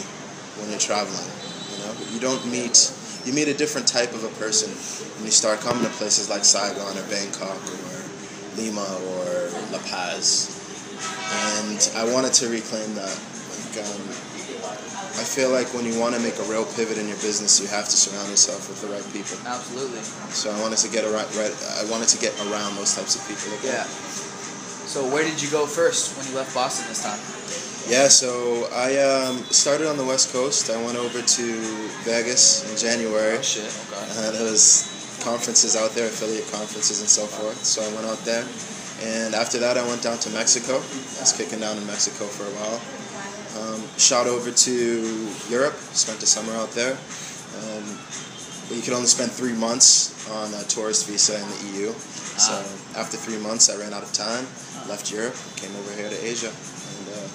[0.59, 1.31] when you're traveling.
[1.71, 2.91] You know, you don't meet
[3.25, 4.71] you meet a different type of a person
[5.17, 7.97] when you start coming to places like Saigon or Bangkok or
[8.59, 8.83] Lima
[9.15, 10.51] or La Paz,
[11.63, 13.15] and I wanted to reclaim that.
[13.15, 14.38] Like, um,
[15.19, 17.67] I feel like when you want to make a real pivot in your business, you
[17.67, 19.35] have to surround yourself with the right people.
[19.43, 19.99] Absolutely.
[20.31, 21.27] So I wanted to get around.
[21.35, 23.83] Right, I wanted to get around those types of people again.
[23.83, 23.87] Yeah.
[24.87, 27.19] So where did you go first when you left Boston this time?
[27.91, 28.07] Yeah.
[28.07, 30.71] So I um, started on the West Coast.
[30.71, 31.47] I went over to
[32.07, 33.39] Vegas in January.
[33.39, 33.67] Oh shit.
[33.67, 34.07] Okay.
[34.23, 34.87] Uh, there was
[35.27, 37.59] conferences out there, affiliate conferences and so forth.
[37.67, 38.47] So I went out there,
[39.03, 40.79] and after that I went down to Mexico.
[40.79, 42.79] I was kicking down in Mexico for a while.
[43.59, 44.75] Um, shot over to
[45.51, 45.75] Europe.
[45.93, 46.93] Spent a summer out there.
[46.95, 47.85] Um,
[48.69, 51.93] but you could only spend three months on a tourist visa in the EU.
[52.39, 53.01] So Ah.
[53.03, 54.47] after three months, I ran out of time.
[54.87, 56.53] Left Europe, came over here to Asia.
[56.53, 57.27] And, uh,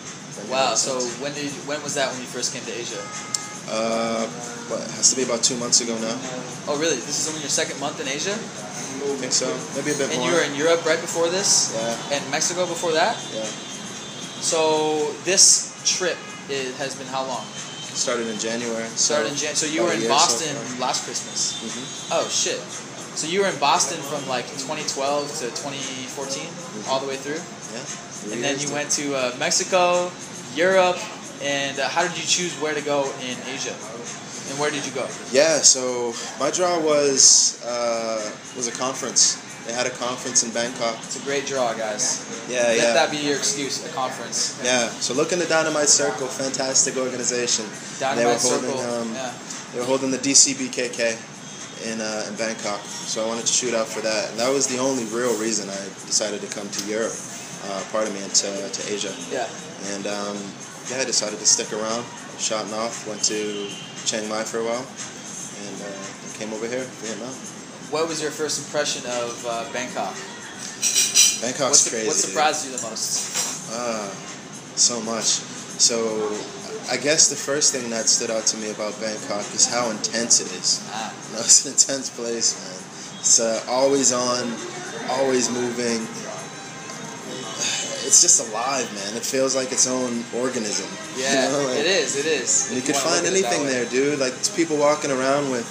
[0.50, 0.76] Wow.
[0.76, 3.02] So when did when was that when you first came to Asia?
[3.70, 4.28] uh,
[4.68, 6.16] what it has to be about two months ago now.
[6.68, 7.00] Oh really?
[7.00, 9.48] This is only your second month in Asia, I think so.
[9.76, 10.24] Maybe a bit and more.
[10.24, 12.14] And you were in Europe right before this, Yeah.
[12.20, 13.16] and Mexico before that.
[13.34, 13.48] Yeah.
[14.42, 16.18] So this trip
[16.50, 17.46] is, has been how long?
[17.94, 18.88] Started in January.
[18.98, 19.56] So Started in Jan.
[19.56, 21.62] So you were in year so Boston last Christmas.
[21.62, 22.18] Mhm.
[22.18, 22.60] Oh shit.
[23.16, 26.50] So you were in Boston from like 2012 to 2014,
[26.90, 28.34] all the way through, Yeah.
[28.34, 30.10] And then you went to uh, Mexico,
[30.56, 30.98] Europe,
[31.44, 33.76] and uh, how did you choose where to go in Asia?
[34.50, 35.06] And where did you go?
[35.32, 35.62] Yeah.
[35.62, 38.18] So my draw was uh,
[38.58, 39.38] was a conference.
[39.66, 40.96] They had a conference in Bangkok.
[41.04, 42.28] It's a great draw, guys.
[42.50, 42.84] Yeah, Let yeah.
[42.84, 43.86] Let that be your excuse.
[43.86, 44.60] A conference.
[44.64, 44.90] Yeah.
[44.90, 46.28] So look in the Dynamite Circle.
[46.28, 47.66] Fantastic organization.
[48.00, 48.78] Dynamite they were Circle.
[48.78, 49.10] holding.
[49.10, 49.34] Um, yeah.
[49.72, 51.16] They were holding the DCBKK
[51.88, 52.82] in uh, in Bangkok.
[53.08, 55.70] So I wanted to shoot out for that, and that was the only real reason
[55.70, 57.16] I decided to come to Europe.
[57.64, 59.16] Uh, of me, and to, to Asia.
[59.32, 59.48] Yeah.
[59.96, 60.36] And um,
[60.92, 62.04] yeah, I decided to stick around.
[62.38, 63.70] Shot off, went to
[64.04, 66.04] Chiang Mai for a while, and uh,
[66.36, 67.32] came over here, Vietnam.
[67.94, 70.18] What was your first impression of uh, Bangkok?
[71.46, 72.08] Bangkok's What, crazy.
[72.10, 72.26] what dude.
[72.26, 73.70] surprised you the most?
[73.70, 74.10] Ah,
[74.74, 75.46] so much.
[75.78, 76.34] So
[76.90, 80.42] I guess the first thing that stood out to me about Bangkok is how intense
[80.42, 80.82] it is.
[80.90, 82.82] Ah, You know, it's an intense place, man.
[83.22, 84.50] It's uh, always on,
[85.10, 86.02] always moving.
[88.04, 89.16] It's just alive, man.
[89.16, 90.90] It feels like its own organism.
[91.16, 92.18] you yeah, know, like- it is.
[92.18, 92.68] It is.
[92.68, 94.20] And you could find look at it that anything there, dude.
[94.20, 95.64] Like it's people walking around with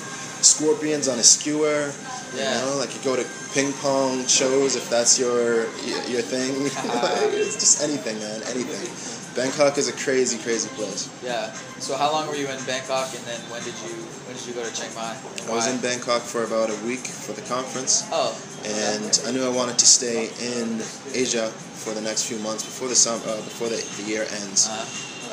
[0.43, 1.93] scorpions on a skewer.
[2.37, 2.55] Yeah.
[2.59, 5.67] You know, like you go to ping pong shows if that's your
[6.09, 6.51] your thing.
[7.37, 8.41] it's just anything, man.
[8.49, 8.89] Anything.
[9.35, 11.09] Bangkok is a crazy, crazy place.
[11.25, 11.53] Yeah.
[11.81, 13.97] So how long were you in Bangkok, and then when did you
[14.29, 15.17] when did you go to Chiang Mai?
[15.49, 18.37] I was in Bangkok for about a week for the conference, Oh.
[18.65, 20.81] and I knew I wanted to stay in
[21.17, 21.49] Asia
[21.81, 24.85] for the next few months before the sum, uh, before the, the year ends, Uh,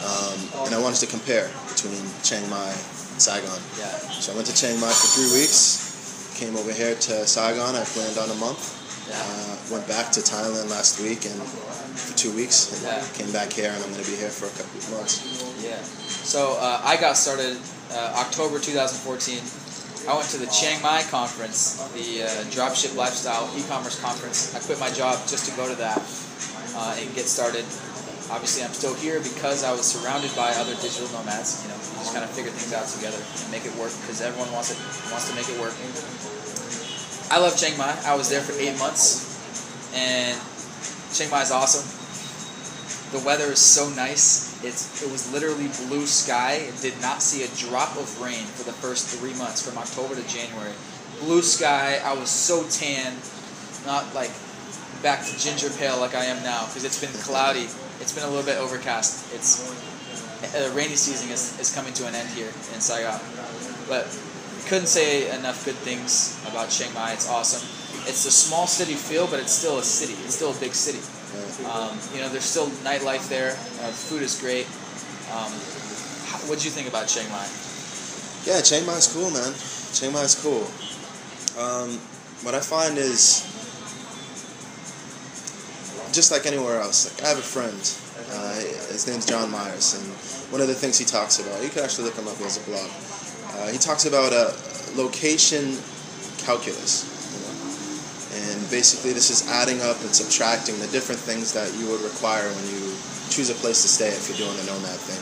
[0.07, 3.59] um, and I wanted to compare between Chiang Mai and Saigon.
[3.77, 3.91] yeah.
[4.23, 5.88] So I went to Chiang Mai for three weeks.
[6.39, 7.75] Came over here to Saigon.
[7.75, 8.63] I planned on a month.
[9.11, 9.19] Yeah.
[9.19, 12.71] Uh, went back to Thailand last week and for two weeks.
[12.71, 13.03] And Yeah.
[13.11, 15.19] Came back here and I'm going to be here for a couple of months.
[15.59, 15.75] Yeah.
[16.23, 17.59] So uh, I got started
[17.91, 19.43] uh, October 2014.
[20.07, 24.55] I went to the Chiang Mai conference, the uh, dropship lifestyle e-commerce conference.
[24.55, 25.99] I quit my job just to go to that
[26.79, 27.65] uh, and get started.
[28.29, 31.65] Obviously, I'm still here because I was surrounded by other digital nomads.
[31.65, 34.53] You know, just kind of figure things out together and make it work because everyone
[34.53, 34.77] wants it
[35.09, 35.73] wants to make it work.
[37.33, 37.89] I love Chiang Mai.
[38.05, 39.25] I was there for eight months,
[39.97, 40.37] and
[41.13, 41.85] Chiang Mai is awesome.
[43.17, 44.61] The weather is so nice.
[44.63, 46.61] It's it was literally blue sky.
[46.69, 50.13] It did not see a drop of rain for the first three months, from October
[50.13, 50.73] to January.
[51.19, 51.97] Blue sky.
[52.05, 53.17] I was so tan,
[53.89, 54.29] not like
[55.01, 57.65] back to ginger pale like I am now, because it's been cloudy.
[57.99, 59.33] It's been a little bit overcast.
[59.33, 59.59] It's
[60.55, 63.19] uh, rainy season is, is coming to an end here in Saigon,
[63.87, 64.07] but
[64.67, 67.13] couldn't say enough good things about Chiang Mai.
[67.13, 67.65] It's awesome.
[68.07, 70.13] It's a small city feel, but it's still a city.
[70.23, 71.01] It's still a big city.
[71.67, 73.51] Um, you know, there's still nightlife there.
[73.83, 74.65] Uh, food is great.
[75.35, 75.51] Um,
[76.47, 77.45] what do you think about Chiang Mai?
[78.45, 79.53] yeah, Chiang Mai's cool, man.
[79.93, 80.63] Chiang Mai's cool.
[81.59, 81.99] Um,
[82.41, 83.43] what I find is
[86.11, 87.09] just like anywhere else.
[87.09, 87.79] Like I have a friend.
[88.29, 88.53] Uh,
[88.93, 90.05] his name's John Myers, and
[90.51, 92.37] one of the things he talks about, you can actually look him up.
[92.37, 92.89] He has a blog.
[93.57, 94.53] Uh, he talks about a
[94.93, 95.77] location
[96.45, 97.09] calculus.
[97.33, 97.53] You know?
[98.45, 102.45] And basically, this is adding up and subtracting the different things that you would require
[102.45, 102.93] when you
[103.33, 105.21] choose a place to stay if you're doing the nomad thing.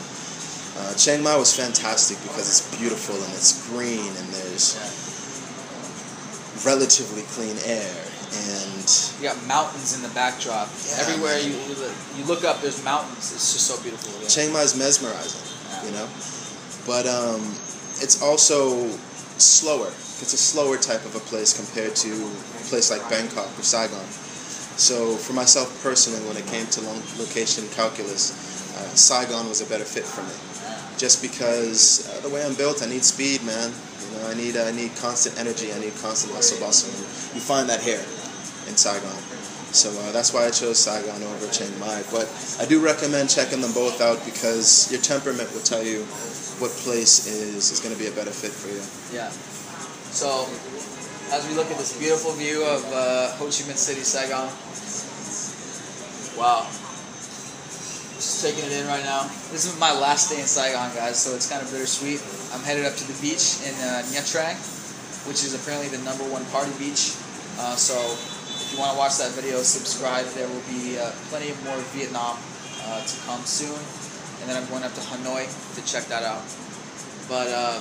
[0.78, 4.78] Uh, Chiang Mai was fantastic because it's beautiful and it's green and there's
[6.64, 7.94] relatively clean air
[8.32, 8.86] and
[9.20, 10.68] You got mountains in the backdrop.
[10.86, 11.48] Yeah, Everywhere man.
[11.48, 11.56] you
[12.16, 13.32] you look up, there's mountains.
[13.32, 14.12] It's just so beautiful.
[14.20, 14.28] Yeah.
[14.28, 15.42] Chiang Mai is mesmerizing,
[15.86, 16.08] you know.
[16.86, 17.40] But um,
[18.00, 18.88] it's also
[19.38, 19.88] slower.
[20.20, 24.04] It's a slower type of a place compared to a place like Bangkok or Saigon.
[24.78, 28.32] So for myself personally, when it came to lo- location calculus,
[28.78, 30.34] uh, Saigon was a better fit for me.
[30.98, 33.70] Just because uh, the way I'm built, I need speed, man.
[34.18, 35.72] Know, I need I need constant energy.
[35.72, 36.90] I need constant hustle bustle.
[36.90, 37.02] And
[37.34, 38.02] you find that here
[38.66, 39.14] in Saigon.
[39.70, 42.02] So uh, that's why I chose Saigon over Chiang Mai.
[42.10, 42.26] But
[42.58, 46.02] I do recommend checking them both out because your temperament will tell you
[46.58, 48.82] what place is is going to be a better fit for you.
[49.14, 49.30] Yeah.
[50.10, 50.48] So,
[51.30, 54.48] as we look at this beautiful view of uh, Ho Chi Minh City, Saigon.
[56.38, 56.66] Wow.
[58.16, 59.24] Just taking it in right now.
[59.52, 62.18] This is my last day in Saigon, guys, so it's kind of bittersweet.
[62.52, 64.56] I'm headed up to the beach in uh, Nha Trang,
[65.28, 67.12] which is apparently the number one party beach.
[67.60, 70.24] Uh, so, if you want to watch that video, subscribe.
[70.32, 72.38] There will be uh, plenty more Vietnam
[72.88, 73.76] uh, to come soon.
[74.40, 75.44] And then I'm going up to Hanoi
[75.76, 76.44] to check that out.
[77.28, 77.80] But, uh,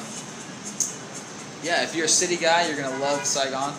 [1.64, 3.74] yeah, if you're a city guy, you're gonna love Saigon.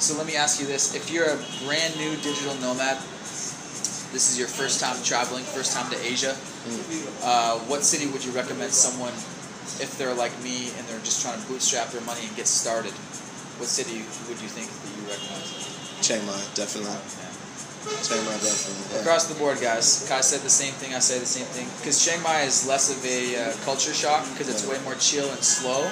[0.00, 2.98] So let me ask you this: If you're a brand new digital nomad,
[4.12, 6.36] this is your first time traveling, first time to Asia.
[7.24, 9.12] Uh, what city would you recommend someone,
[9.80, 12.92] if they're like me and they're just trying to bootstrap their money and get started?
[13.58, 15.48] What city would you think that you recognize?
[16.04, 16.92] Chiang Mai, definitely.
[18.04, 18.84] Chiang Mai, definitely.
[18.92, 19.00] Yeah.
[19.00, 20.04] Across the board, guys.
[20.08, 20.94] Kai said the same thing.
[20.94, 21.64] I say the same thing.
[21.80, 25.30] Because Chiang Mai is less of a uh, culture shock because it's way more chill
[25.30, 25.88] and slow.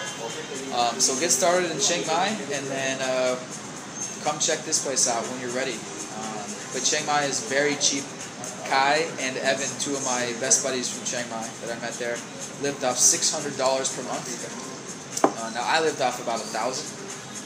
[0.77, 3.39] Um, so get started in Chiang Mai and then uh,
[4.25, 5.79] come check this place out when you're ready.
[6.21, 6.45] Um,
[6.77, 8.05] but Chiang Mai is very cheap.
[8.75, 12.19] Kai and Evan, two of my best buddies from Chiang Mai that I met there,
[12.59, 14.27] lived off $600 per month.
[15.23, 16.91] Uh, now I lived off about a thousand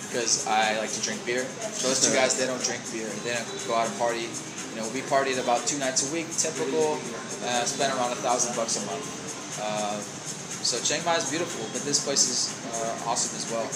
[0.09, 1.45] because I like to drink beer.
[1.85, 3.13] Those two guys, they don't drink beer.
[3.29, 4.25] They don't go out and party.
[4.25, 6.97] You know, we partied about two nights a week, typical.
[7.45, 9.05] Uh, spent around a thousand bucks a month.
[9.61, 10.01] Uh,
[10.65, 13.69] so Chiang Mai is beautiful, but this place is uh, awesome as well.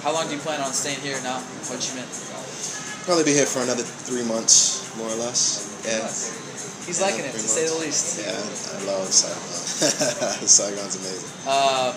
[0.00, 1.36] How long do you plan on staying here now,
[1.68, 2.08] What you Minh?
[3.04, 5.68] Probably be here for another three months, more or less.
[5.84, 6.41] Yeah.
[6.86, 8.18] He's Yeah, liking it to say the least.
[8.20, 10.46] Yeah, I love Saigon.
[10.48, 11.30] Saigon's amazing.
[11.46, 11.92] Uh,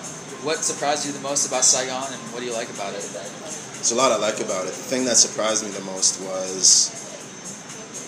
[0.45, 3.01] what surprised you the most about Saigon, and what do you like about it?
[3.01, 4.73] There's a lot I like about it.
[4.73, 6.93] The thing that surprised me the most was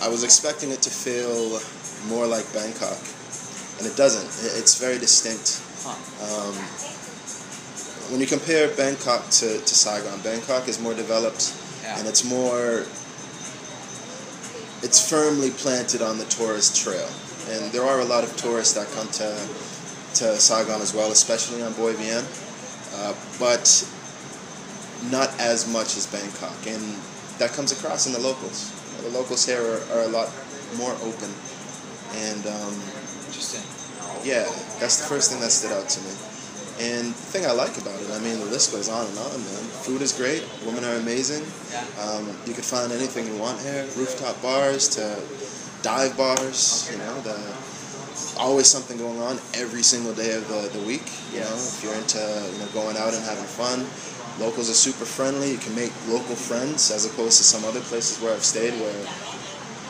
[0.01, 1.59] I was expecting it to feel
[2.09, 2.97] more like Bangkok,
[3.80, 4.25] and it doesn't.
[4.59, 5.61] It's very distinct.
[5.82, 5.97] Huh.
[6.25, 6.53] Um,
[8.11, 11.53] when you compare Bangkok to, to Saigon, Bangkok is more developed
[11.84, 11.97] Yeah.
[11.99, 12.86] and it's more
[14.84, 17.09] it's firmly planted on the tourist trail
[17.49, 19.30] and there are a lot of tourists that come to
[20.13, 22.23] to Saigon as well especially on Bui Vien
[22.95, 23.65] uh, but
[25.11, 26.82] not as much as Bangkok and
[27.38, 30.30] that comes across in the locals You know, the locals here are, are a lot
[30.78, 31.32] more open
[32.15, 32.73] and um,
[33.28, 33.61] Interesting.
[34.23, 34.45] yeah,
[34.80, 36.13] that's the first thing that stood out to me.
[36.80, 39.34] And the thing I like about it, I mean, the list goes on and on,
[39.34, 39.63] man.
[39.82, 40.45] Food is great.
[40.65, 41.41] Women are amazing.
[41.99, 43.82] Um, you could find anything you want here.
[43.97, 45.17] Rooftop bars to
[45.82, 46.88] dive bars.
[46.91, 47.34] You know, the
[48.38, 51.05] always something going on every single day of the, the week.
[51.34, 52.21] You know, if you're into
[52.53, 53.86] you know going out and having fun,
[54.38, 55.51] locals are super friendly.
[55.51, 59.01] You can make local friends as opposed to some other places where I've stayed where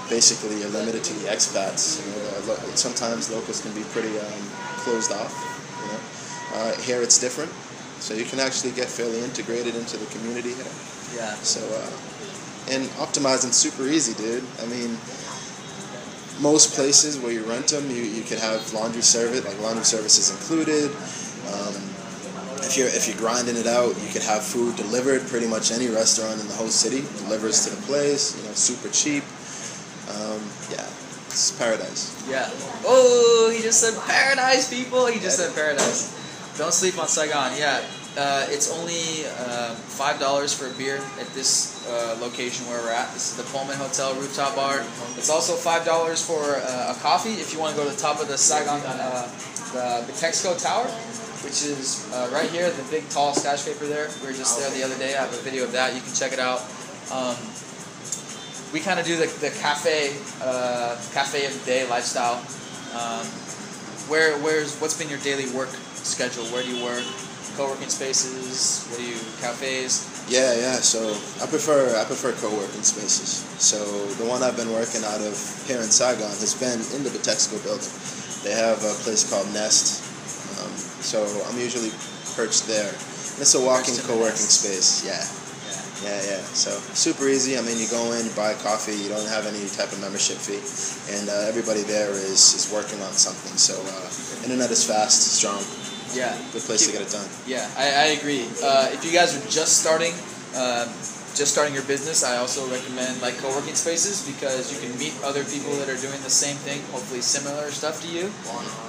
[0.09, 1.99] basically you're limited to the expats.
[1.99, 4.41] You know, the, sometimes locals can be pretty um,
[4.83, 5.57] closed off.
[6.53, 7.51] Uh, here it's different,
[8.01, 10.73] so you can actually get fairly integrated into the community here.
[11.15, 11.35] Yeah.
[11.43, 14.43] So, uh, and optimizing super easy, dude.
[14.61, 14.97] I mean,
[16.41, 20.17] most places where you rent them, you, you could have laundry service, like laundry service
[20.17, 20.91] is included.
[21.53, 21.75] Um,
[22.63, 25.25] if you're if you're grinding it out, you could have food delivered.
[25.27, 28.35] Pretty much any restaurant in the whole city delivers to the place.
[28.35, 29.23] You know, super cheap.
[30.09, 30.41] Um,
[30.71, 30.85] yeah,
[31.27, 32.11] it's paradise.
[32.29, 32.49] Yeah.
[32.83, 35.05] Oh, he just said paradise, people.
[35.05, 36.16] He just said paradise.
[36.58, 37.55] Don't sleep on Saigon.
[37.55, 37.86] Yeah.
[38.18, 42.89] Uh, it's only uh, five dollars for a beer at this uh, location where we're
[42.89, 43.14] at.
[43.14, 44.82] This is the Pullman Hotel rooftop bar.
[45.18, 48.01] It's also five dollars for uh, a coffee if you want to go to the
[48.01, 49.30] top of the Saigon, uh,
[49.70, 50.89] the Bitexco Tower,
[51.45, 54.10] which is uh, right here, the big tall skyscraper there.
[54.22, 55.14] We were just there the other day.
[55.14, 55.93] I have a video of that.
[55.93, 56.66] You can check it out.
[57.14, 57.38] Um,
[58.74, 60.18] we kind of do the, the cafe
[61.14, 62.41] cafe of the day lifestyle.
[62.97, 63.28] Um,
[64.10, 65.70] where where's what's been your daily work
[66.08, 66.45] schedule?
[66.55, 67.03] Where do you work?
[67.60, 68.86] Co-working spaces?
[68.89, 70.05] What do you cafes?
[70.30, 70.78] Yeah, yeah.
[70.80, 71.01] So
[71.41, 73.43] I prefer I prefer co-working spaces.
[73.58, 73.82] So
[74.22, 75.34] the one I've been working out of
[75.68, 77.89] here in Saigon has been in the Bitexco building.
[78.45, 80.05] They have a place called Nest.
[80.62, 81.89] Um, so I'm usually
[82.38, 82.93] perched there.
[82.93, 85.01] And it's a walking co-working space.
[85.01, 85.18] Yeah,
[86.05, 86.14] Yeah.
[86.14, 86.43] yeah, yeah.
[86.53, 87.58] So super easy.
[87.58, 88.93] I mean, you go in, you buy coffee.
[88.93, 90.62] You don't have any type of membership fee,
[91.18, 93.58] and uh, everybody there is is working on something.
[93.58, 95.66] So uh, internet is fast, strong.
[96.14, 96.36] Yeah.
[96.53, 97.28] Good place to get it done.
[97.45, 98.45] Yeah, I, I agree.
[98.64, 100.14] Uh, if you guys are just starting,
[100.55, 100.86] uh,
[101.36, 105.43] just starting your business, I also recommend like co-working spaces because you can meet other
[105.43, 108.32] people that are doing the same thing, hopefully similar stuff to you,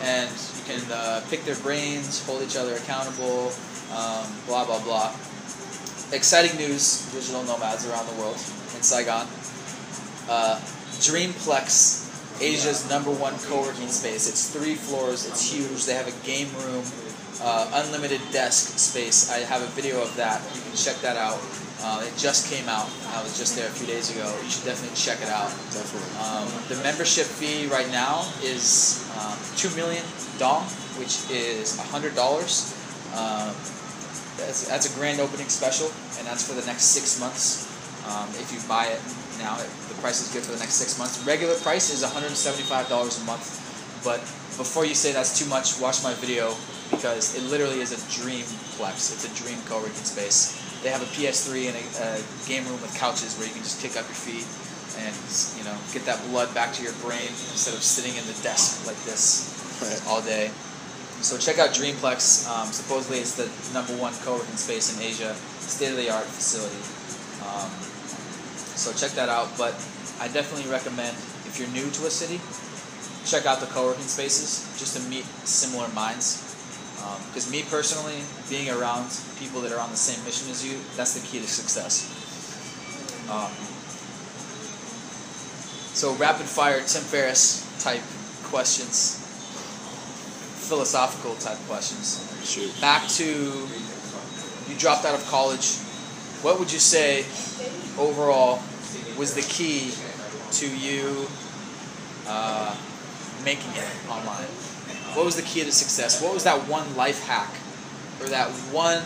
[0.01, 3.53] and you can uh, pick their brains, hold each other accountable,
[3.93, 5.13] um, blah blah blah.
[6.13, 8.37] Exciting news: digital nomads around the world
[8.77, 9.27] in Saigon.
[10.29, 10.57] Uh,
[11.05, 14.29] Dreamplex, Asia's number one co-working space.
[14.29, 15.27] It's three floors.
[15.29, 15.85] It's huge.
[15.85, 16.85] They have a game room,
[17.43, 19.31] uh, unlimited desk space.
[19.31, 20.43] I have a video of that.
[20.55, 21.39] You can check that out.
[21.81, 22.91] Uh, it just came out.
[23.15, 24.27] I was just there a few days ago.
[24.43, 25.51] You should definitely check it out.
[25.71, 26.11] Definitely.
[26.19, 30.03] Um, the membership fee right now is um, two million
[30.39, 30.67] dong,
[30.99, 32.75] which is hundred dollars.
[33.15, 33.55] Um,
[34.39, 35.87] that's, that's a grand opening special,
[36.19, 37.71] and that's for the next six months.
[38.11, 39.01] Um, if you buy it
[39.39, 41.23] now, it, the price is good for the next six months.
[41.27, 43.47] Regular price is one hundred seventy-five dollars a month,
[44.03, 44.19] but
[44.59, 46.51] before you say that's too much, watch my video
[46.99, 48.43] because it literally is a dream
[48.75, 49.15] plex.
[49.15, 50.59] It's a dream co-working space.
[50.83, 52.11] They have a PS3 and a, a
[52.51, 54.47] game room with couches where you can just kick up your feet
[54.99, 55.15] and
[55.55, 58.83] you know get that blood back to your brain instead of sitting in the desk
[58.87, 60.03] like this Right.
[60.11, 60.51] all day.
[61.23, 62.47] So check out Dreamplex.
[62.51, 66.83] Um, supposedly it's the number one co-working space in Asia, state-of-the-art facility.
[67.47, 67.71] Um,
[68.75, 69.51] so check that out.
[69.59, 69.75] But
[70.19, 71.15] I definitely recommend
[71.47, 72.39] if you're new to a city,
[73.27, 76.43] check out the co-working spaces just to meet similar minds.
[77.29, 81.15] Because me personally, being around people that are on the same mission as you, that's
[81.15, 82.11] the key to success.
[83.31, 83.53] Um,
[85.95, 88.03] so rapid fire Tim Ferriss type
[88.45, 89.21] questions,
[90.69, 92.25] philosophical type questions.
[92.45, 92.81] Shoot.
[92.81, 95.77] Back to you dropped out of college.
[96.43, 97.27] What would you say
[97.99, 98.63] overall
[99.19, 99.93] was the key
[100.53, 101.27] to you
[102.27, 102.75] uh,
[103.45, 104.47] making it online?
[105.15, 106.23] What was the key to success?
[106.23, 107.51] What was that one life hack
[108.21, 109.03] or that one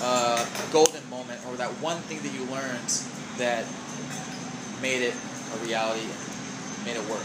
[0.00, 2.88] uh, golden moment or that one thing that you learned
[3.36, 3.64] that
[4.80, 5.14] made it
[5.54, 6.06] a reality,
[6.84, 7.20] made it work?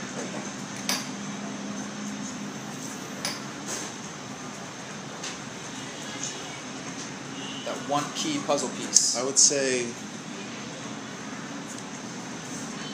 [7.66, 9.18] That one key puzzle piece.
[9.18, 9.88] I would say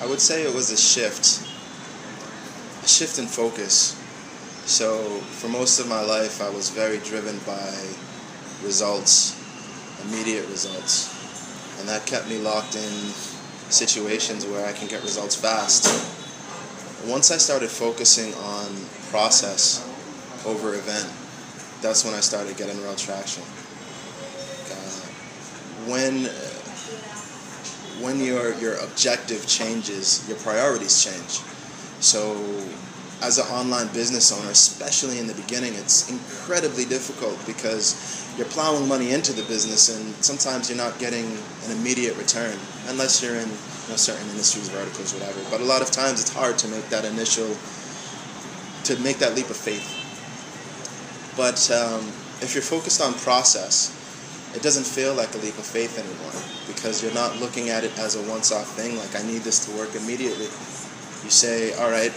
[0.02, 1.46] I would say it was a shift.
[2.84, 3.99] A shift in focus.
[4.70, 5.00] So
[5.42, 7.74] for most of my life I was very driven by
[8.64, 9.34] results,
[10.06, 11.10] immediate results.
[11.80, 12.92] And that kept me locked in
[13.72, 15.90] situations where I can get results fast.
[17.10, 18.68] Once I started focusing on
[19.10, 19.82] process
[20.46, 21.10] over event,
[21.82, 23.42] that's when I started getting real traction.
[24.70, 25.02] Uh,
[25.90, 26.30] when
[28.06, 31.42] when your your objective changes, your priorities change.
[32.02, 32.38] So
[33.22, 38.88] as an online business owner, especially in the beginning, it's incredibly difficult because you're plowing
[38.88, 41.26] money into the business and sometimes you're not getting
[41.66, 42.58] an immediate return
[42.88, 45.40] unless you're in you know, certain industries, verticals, whatever.
[45.52, 47.52] But a lot of times it's hard to make that initial,
[48.86, 49.84] to make that leap of faith.
[51.36, 52.08] But um,
[52.40, 53.96] if you're focused on process,
[54.56, 57.98] it doesn't feel like a leap of faith anymore because you're not looking at it
[58.00, 60.48] as a once-off thing like I need this to work immediately.
[61.24, 62.14] You say, all right,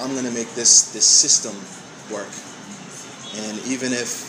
[0.00, 1.52] I'm going to make this this system
[2.08, 2.30] work,
[3.46, 4.26] and even if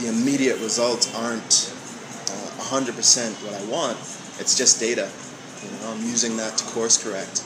[0.00, 1.74] the immediate results aren't
[2.30, 2.94] uh, 100%
[3.44, 3.98] what I want,
[4.40, 5.10] it's just data.
[5.62, 7.44] You know, I'm using that to course correct.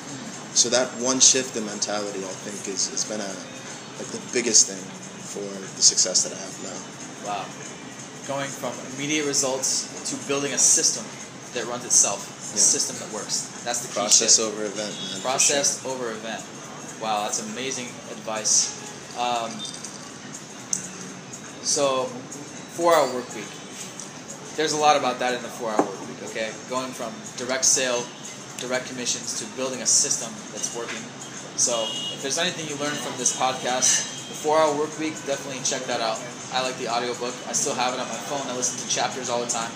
[0.54, 3.32] So that one shift in mentality, I think, is has been a
[3.98, 4.82] like the biggest thing
[5.34, 6.78] for the success that I have now.
[7.26, 7.44] Wow.
[8.30, 11.02] Going from immediate results to building a system
[11.58, 12.62] that runs itself, a Yeah.
[12.62, 13.50] system that works.
[13.66, 15.20] That's the key Process over event, man.
[15.22, 16.42] Process over event.
[17.00, 18.80] Wow, that's amazing advice.
[19.18, 19.50] Um,
[21.62, 22.04] so,
[22.76, 23.48] four-hour work week.
[24.56, 26.22] There's a lot about that in the four-hour work week.
[26.30, 28.04] Okay, going from direct sale,
[28.58, 31.02] direct commissions to building a system that's working.
[31.56, 35.82] So, if there's anything you learned from this podcast, the four-hour work week, definitely check
[35.86, 36.18] that out.
[36.52, 37.34] I like the audiobook.
[37.46, 38.46] I still have it on my phone.
[38.50, 39.70] I listen to chapters all the time.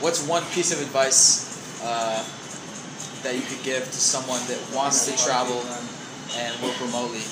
[0.00, 1.48] What's one piece of advice
[1.82, 2.22] uh,
[3.22, 5.60] that you could give to someone that wants to travel
[6.36, 7.22] and work remotely,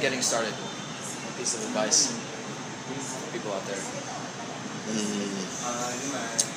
[0.00, 0.52] getting started?
[0.52, 3.76] One piece of advice for people out there.
[3.76, 3.96] sure.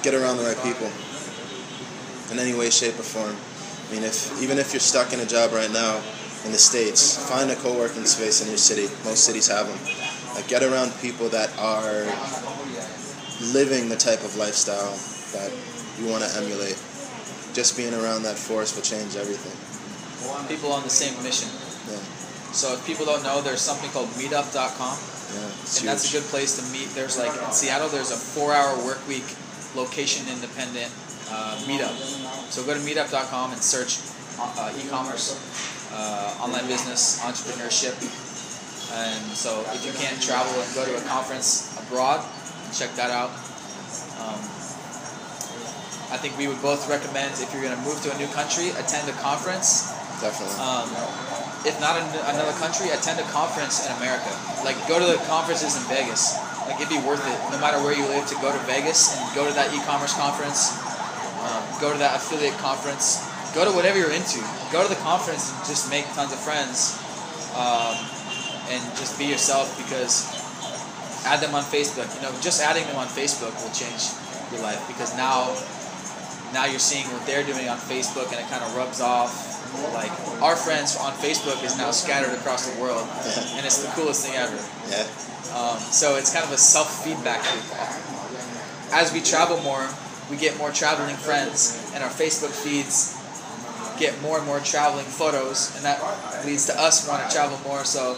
[0.03, 0.89] Get around the right people
[2.31, 3.35] in any way, shape, or form.
[3.89, 6.01] I mean, if even if you're stuck in a job right now
[6.45, 8.87] in the states, find a co-working space in your city.
[9.03, 9.79] Most cities have them.
[10.35, 12.05] Like, get around people that are
[13.51, 14.93] living the type of lifestyle
[15.33, 15.51] that
[15.97, 16.77] you want to emulate.
[17.53, 19.55] Just being around that force will change everything.
[20.47, 21.49] People on the same mission.
[21.89, 21.97] Yeah,
[22.53, 26.57] So if people don't know, there's something called Meetup.com, yeah, and that's a good place
[26.57, 26.89] to meet.
[26.93, 29.25] There's like in Seattle, there's a four-hour work week,
[29.75, 30.91] location independent
[31.31, 31.93] uh, meetup.
[32.49, 34.01] So go to Meetup.com and search
[34.39, 35.37] uh, e-commerce,
[35.93, 37.93] uh, online business, entrepreneurship.
[38.93, 42.25] And so if you can't travel and go to a conference abroad,
[42.73, 43.29] check that out.
[44.19, 44.58] Um,
[46.09, 48.73] I think we would both recommend if you're going to move to a new country,
[48.81, 50.57] attend a conference Definitely.
[50.57, 50.89] um,
[51.63, 54.31] if not in another country, attend a conference in America.
[54.63, 56.35] Like go to the conferences in Vegas.
[56.67, 59.23] Like it'd be worth it, no matter where you live, to go to Vegas and
[59.35, 60.75] go to that e-commerce conference,
[61.43, 64.39] um, go to that affiliate conference, go to whatever you're into.
[64.71, 66.99] Go to the conference and just make tons of friends,
[67.57, 67.97] um,
[68.69, 69.73] and just be yourself.
[69.81, 70.29] Because
[71.25, 72.07] add them on Facebook.
[72.15, 74.13] You know, just adding them on Facebook will change
[74.51, 75.49] your life because now
[76.53, 79.57] now you're seeing what they're doing on Facebook and it kind of rubs off.
[79.93, 83.07] Like our friends on Facebook is now scattered across the world,
[83.53, 84.57] and it's the coolest thing ever.
[84.89, 85.05] yeah.
[85.53, 87.65] Um, so it's kind of a self feedback loop.
[88.91, 89.87] As we travel more,
[90.29, 93.17] we get more traveling friends, and our Facebook feeds
[93.99, 96.01] get more and more traveling photos, and that
[96.45, 97.83] leads to us want to travel more.
[97.83, 98.17] So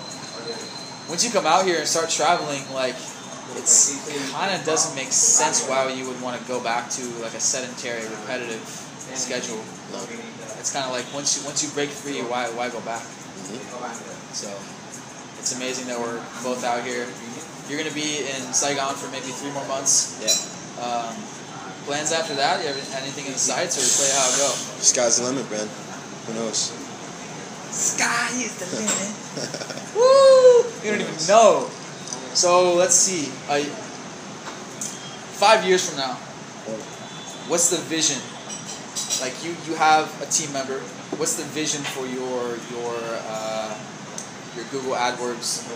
[1.10, 2.96] once you come out here and start traveling, like
[3.58, 7.04] it's it kind of doesn't make sense why you would want to go back to
[7.22, 8.62] like a sedentary, repetitive
[9.16, 9.62] schedule.
[9.92, 10.00] No.
[10.60, 13.02] It's kind of like once you once you break free, why why go back?
[13.02, 13.60] Mhm.
[14.34, 14.48] So
[15.40, 17.08] it's amazing that we're both out here.
[17.68, 20.20] You're gonna be in Saigon for maybe three more months.
[20.22, 20.36] Yeah.
[20.84, 21.16] Um,
[21.86, 22.62] plans after that?
[22.62, 24.50] You have anything in the sights, or we play how it go?
[24.82, 25.68] Sky's the limit, man.
[26.28, 26.72] Who knows?
[27.72, 29.12] Sky is the limit.
[29.96, 30.64] Woo!
[30.84, 31.70] You don't even know.
[32.34, 33.28] So let's see.
[33.50, 33.60] Uh,
[35.36, 36.16] five years from now,
[37.52, 38.16] what's the vision?
[39.20, 40.80] Like you, you have a team member.
[41.20, 42.96] What's the vision for your your
[43.28, 43.76] uh,
[44.56, 45.68] your Google AdWords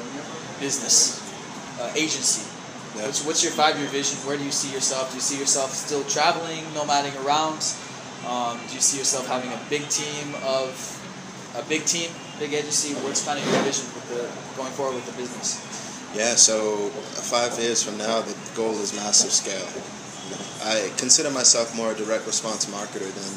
[0.59, 1.19] business
[1.81, 2.47] uh, agency?
[2.95, 3.03] Yeah.
[3.07, 4.17] What's, what's your five year vision?
[4.23, 5.11] Where do you see yourself?
[5.11, 7.59] Do you see yourself still traveling, nomading around?
[8.23, 10.71] Um, do you see yourself having a big team of
[11.53, 12.95] a big team, big agency?
[13.03, 14.23] What's kind of your vision with the
[14.55, 15.84] going forward with the business?
[16.15, 16.87] Yeah, so
[17.27, 19.67] five years from now, the goal is massive scale.
[20.63, 23.31] I consider myself more a direct response marketer than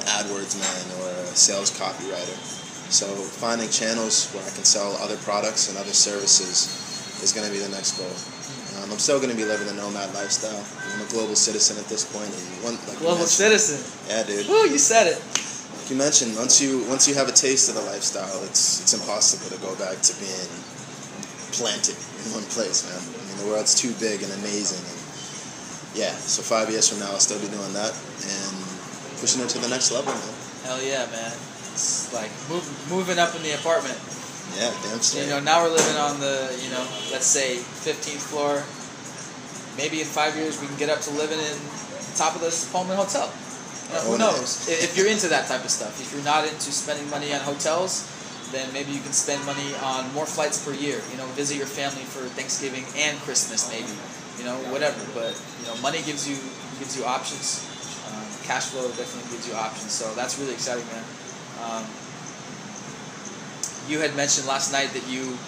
[0.00, 2.40] an AdWords man or a sales copywriter.
[2.88, 6.72] So finding channels where I can sell other products and other services
[7.20, 8.16] is going to be the next goal.
[8.80, 10.64] Um, I'm still going to be living the nomad lifestyle.
[10.96, 13.76] I'm a global citizen at this point, and one like Global citizen.
[14.08, 14.48] Yeah, dude.
[14.48, 15.20] Woo, you said it.
[15.20, 18.92] Like you mentioned, once you once you have a taste of the lifestyle, it's it's
[18.92, 20.50] impossible to go back to being
[21.58, 23.00] planted in one place, man.
[23.00, 25.00] I mean, the world's too big and amazing, and
[25.96, 26.12] yeah.
[26.16, 28.54] So five years from now, I'll still be doing that and
[29.20, 30.34] pushing it to the next level, man.
[30.68, 31.32] Hell yeah, man.
[31.76, 33.96] It's like move, moving up in the apartment.
[34.56, 35.24] Yeah, damn straight.
[35.26, 38.62] you know, now we're living on the, you know, let's say 15th floor.
[39.76, 41.54] Maybe in five years we can get up to living in
[42.16, 43.28] top of this Pullman hotel.
[43.28, 44.64] You know, who Oh, knows?
[44.70, 48.08] If you're into that type of stuff, if you're not into spending money on hotels,
[48.52, 51.00] then maybe you can spend money on more flights per year.
[51.10, 53.92] You know, visit your family for Thanksgiving and Christmas, maybe.
[54.38, 55.00] You know, whatever.
[55.14, 56.36] But you know, money gives you
[56.78, 57.64] gives you options.
[58.08, 59.92] Um, cash flow definitely gives you options.
[59.92, 61.04] So that's really exciting, man.
[61.62, 61.84] Um,
[63.88, 65.38] you had mentioned last night that you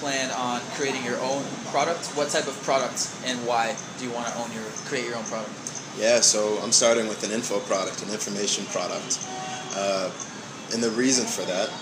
[0.00, 2.06] plan on creating your own product.
[2.16, 5.24] What type of product and why do you want to own your create your own
[5.24, 5.50] product?
[5.98, 9.18] Yeah, so I'm starting with an info product, an information product.
[9.74, 10.10] Uh,
[10.72, 11.72] and the reason for that,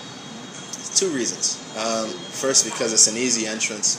[0.93, 1.57] two reasons.
[1.77, 3.97] Um, first, because it's an easy entrance.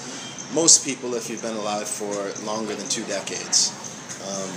[0.55, 2.13] Most people, if you've been alive for
[2.47, 3.73] longer than two decades,
[4.23, 4.51] um,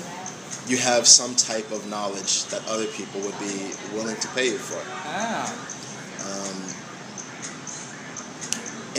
[0.70, 4.58] you have some type of knowledge that other people would be willing to pay you
[4.58, 4.80] for.
[5.06, 5.50] Ah,
[6.20, 6.58] Um,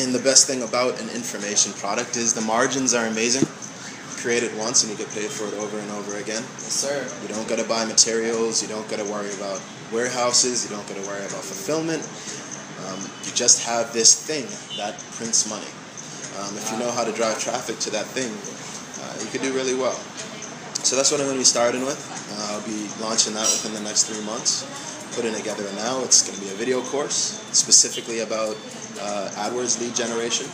[0.03, 3.47] and the best thing about an information product is the margins are amazing.
[4.19, 6.43] Create it once and you get paid for it over and over again.
[6.43, 7.07] yes, sir.
[7.23, 8.63] You don't got to buy materials.
[8.63, 9.61] You don't got to worry about
[9.93, 10.65] warehouses.
[10.65, 12.03] You don't got to worry about fulfillment.
[12.91, 15.71] Um, you just have this thing that prints money.
[16.39, 19.53] Um, if you know how to drive traffic to that thing, uh, you could do
[19.55, 19.99] really well.
[20.83, 22.01] So that's what I'm going to be starting with.
[22.35, 24.67] Uh, I'll be launching that within the next three months.
[25.15, 26.03] Putting it together now.
[26.03, 28.55] It's going to be a video course specifically about
[29.03, 30.47] uh, AdWords lead generation.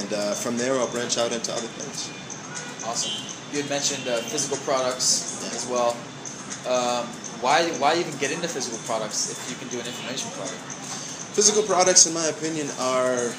[0.00, 2.12] And uh, from there, I'll branch out into other things.
[2.84, 3.24] Awesome.
[3.52, 5.96] You had mentioned uh, physical products as well.
[6.68, 7.08] Um,
[7.40, 10.56] why why even get into physical products if you can do an information product?
[11.34, 13.34] Physical products, in my opinion, are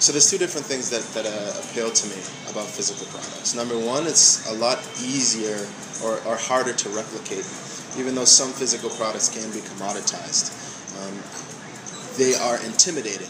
[0.00, 2.16] so there's two different things that, that uh, appeal to me
[2.48, 3.54] about physical products.
[3.54, 5.60] Number one, it's a lot easier
[6.02, 7.44] or, or harder to replicate,
[7.98, 10.56] even though some physical products can be commoditized.
[11.04, 11.16] Um,
[12.16, 13.28] they are intimidating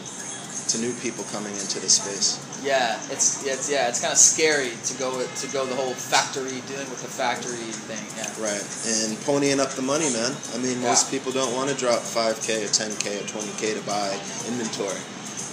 [0.71, 2.39] to new people coming into the space.
[2.63, 6.61] Yeah, it's it's yeah, it's kind of scary to go to go the whole factory
[6.69, 8.03] dealing with the factory thing.
[8.15, 8.29] Yeah.
[8.39, 10.31] Right, and ponying up the money, man.
[10.53, 14.13] I mean, most people don't want to drop 5K or 10K or 20K to buy
[14.47, 15.01] inventory.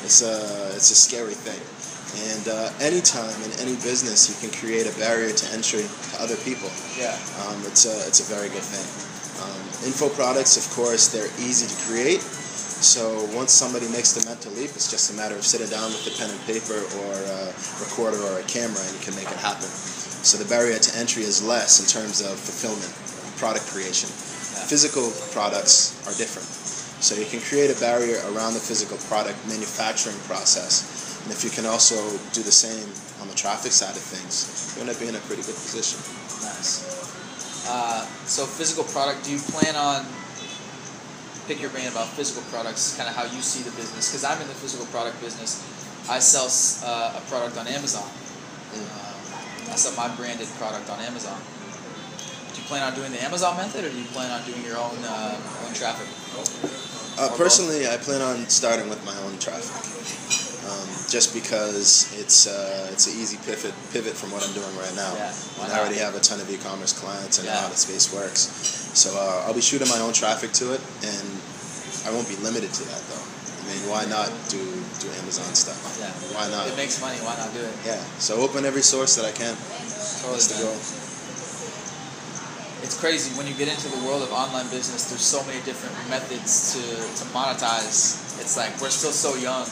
[0.05, 1.59] It's a, it's a scary thing.
[2.33, 6.37] And uh, anytime in any business, you can create a barrier to entry to other
[6.41, 6.71] people.
[6.97, 7.13] Yeah.
[7.45, 8.87] Um, it's, a, it's a very good thing.
[9.45, 12.25] Um, info products, of course, they're easy to create.
[12.79, 16.07] So once somebody makes the mental leap, it's just a matter of sitting down with
[16.07, 17.51] the pen and paper or a
[17.83, 19.67] recorder or a camera and you can make it happen.
[20.23, 22.91] So the barrier to entry is less in terms of fulfillment,
[23.39, 24.07] product creation.
[24.71, 26.47] Physical products are different.
[27.03, 31.19] So you can create a barrier around the physical product manufacturing process.
[31.23, 31.99] And if you can also
[32.31, 32.87] do the same
[33.23, 35.99] on the traffic side of things, you end up being in a pretty good position.
[36.47, 36.87] Nice.
[37.67, 39.27] Uh, so physical product.
[39.27, 40.07] Do you plan on
[41.49, 42.95] pick your brain about physical products?
[43.01, 44.13] Kind of how you see the business?
[44.13, 45.65] Because I'm in the physical product business.
[46.05, 46.53] I sell
[46.85, 48.05] uh, a product on Amazon.
[48.05, 51.41] Uh, I sell my branded product on Amazon.
[52.53, 54.77] Do you plan on doing the Amazon method, or do you plan on doing your
[54.77, 56.07] own uh, own traffic?
[57.17, 59.98] Uh, personally, I plan on starting with my own traffic, um,
[61.09, 65.13] just because it's uh, it's an easy pivot pivot from what I'm doing right now.
[65.17, 65.33] Yeah,
[65.65, 67.63] and I already have a ton of e-commerce clients and know Yeah.
[67.65, 68.45] how the space works.
[68.93, 71.27] So uh, I'll be shooting my own traffic to it, and
[72.05, 73.25] I won't be limited to that though.
[73.25, 74.61] I mean, why not do
[75.01, 75.81] do Amazon stuff?
[76.01, 76.13] Yeah.
[76.37, 76.69] Why not?
[76.69, 77.17] It makes money.
[77.25, 77.73] Why not do it?
[77.89, 78.01] Yeah.
[78.21, 79.57] So open every source that I can.
[79.57, 80.77] Totally, That's the goal.
[82.85, 85.93] it's crazy when you get into the world of online business there's so many different
[86.09, 86.81] methods to,
[87.19, 89.67] to monetize it's like we're still so young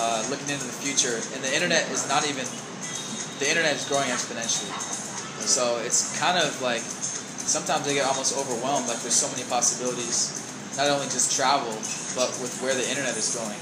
[0.00, 2.48] uh, looking into the future and the internet is not even
[3.36, 4.72] the internet is growing exponentially.
[5.44, 10.38] So it's kind of like sometimes i get almost overwhelmed like there's so many possibilities
[10.78, 11.72] not only just travel
[12.14, 13.58] but with where the internet is going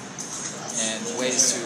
[0.93, 1.61] and ways to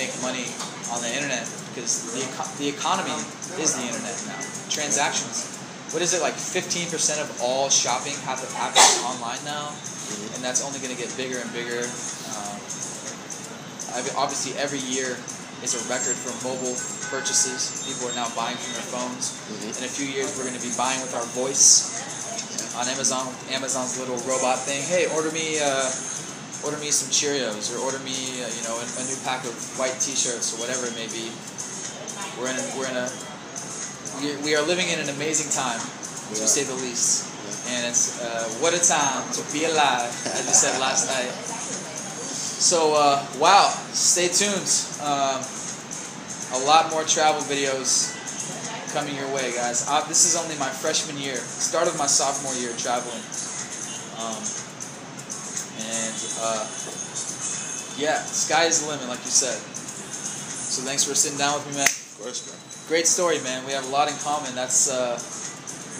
[0.00, 0.48] make money
[0.94, 1.44] on the internet
[1.74, 3.14] because the, eco- the economy
[3.62, 4.40] is the internet now.
[4.66, 5.46] Transactions.
[5.94, 6.90] What is it like 15%
[7.22, 9.72] of all shopping happen, happens online now?
[10.34, 11.86] And that's only going to get bigger and bigger
[14.16, 15.16] obviously every year
[15.62, 16.74] is a record for mobile
[17.10, 17.82] purchases.
[17.86, 19.34] People are now buying from their phones.
[19.50, 19.78] Mhm.
[19.78, 21.98] In a few years, we're going to be buying with our voice
[22.78, 23.26] on Amazon.
[23.50, 24.82] Amazon's little robot thing.
[24.86, 25.90] Hey, order me, uh,
[26.62, 29.54] order me some Cheerios, or order me, uh, you know, a, a new pack of
[29.78, 31.32] white T-shirts, or whatever it may be.
[32.38, 33.10] We're in a, we're in a
[34.42, 36.46] we, are living in an amazing time, to are.
[36.46, 37.26] say the least.
[37.70, 41.57] And it's uh, what a time to be alive, as you said last night.
[42.58, 44.66] So uh, wow, stay tuned.
[44.98, 45.38] Um,
[46.58, 48.10] a lot more travel videos
[48.92, 49.86] coming your way, guys.
[49.88, 53.22] Uh, this is only my freshman year, start of my sophomore year traveling.
[54.18, 54.42] Um,
[55.86, 56.66] and uh,
[57.94, 59.54] yeah, sky is the limit, like you said.
[59.54, 61.86] So thanks for sitting down with me, man.
[61.86, 62.58] Of course, bro.
[62.90, 63.64] Great story, man.
[63.66, 64.54] We have a lot in common.
[64.54, 65.14] That's uh,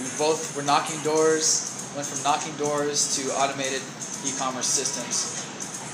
[0.02, 1.70] we both were knocking doors.
[1.94, 3.80] Went from knocking doors to automated
[4.26, 5.47] e-commerce systems,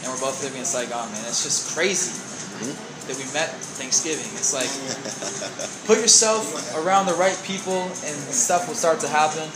[0.04, 1.24] and we're both living in Saigon, man.
[1.26, 2.12] It's just crazy
[2.60, 2.76] Mhm.
[3.08, 3.50] that we met
[3.80, 4.28] Thanksgiving.
[4.36, 4.68] It's like
[5.88, 6.44] put yourself
[6.76, 9.48] around the right people, and stuff will start to happen.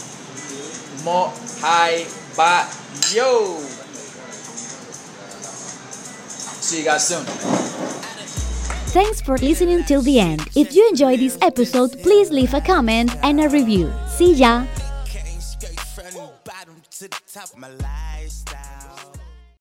[1.04, 2.66] Mo hi ba
[3.14, 3.60] yo.
[6.60, 7.24] See you guys soon.
[8.92, 10.48] Thanks for listening till the end.
[10.56, 13.92] If you enjoyed this episode, please leave a comment and a review.
[14.08, 14.64] See ya!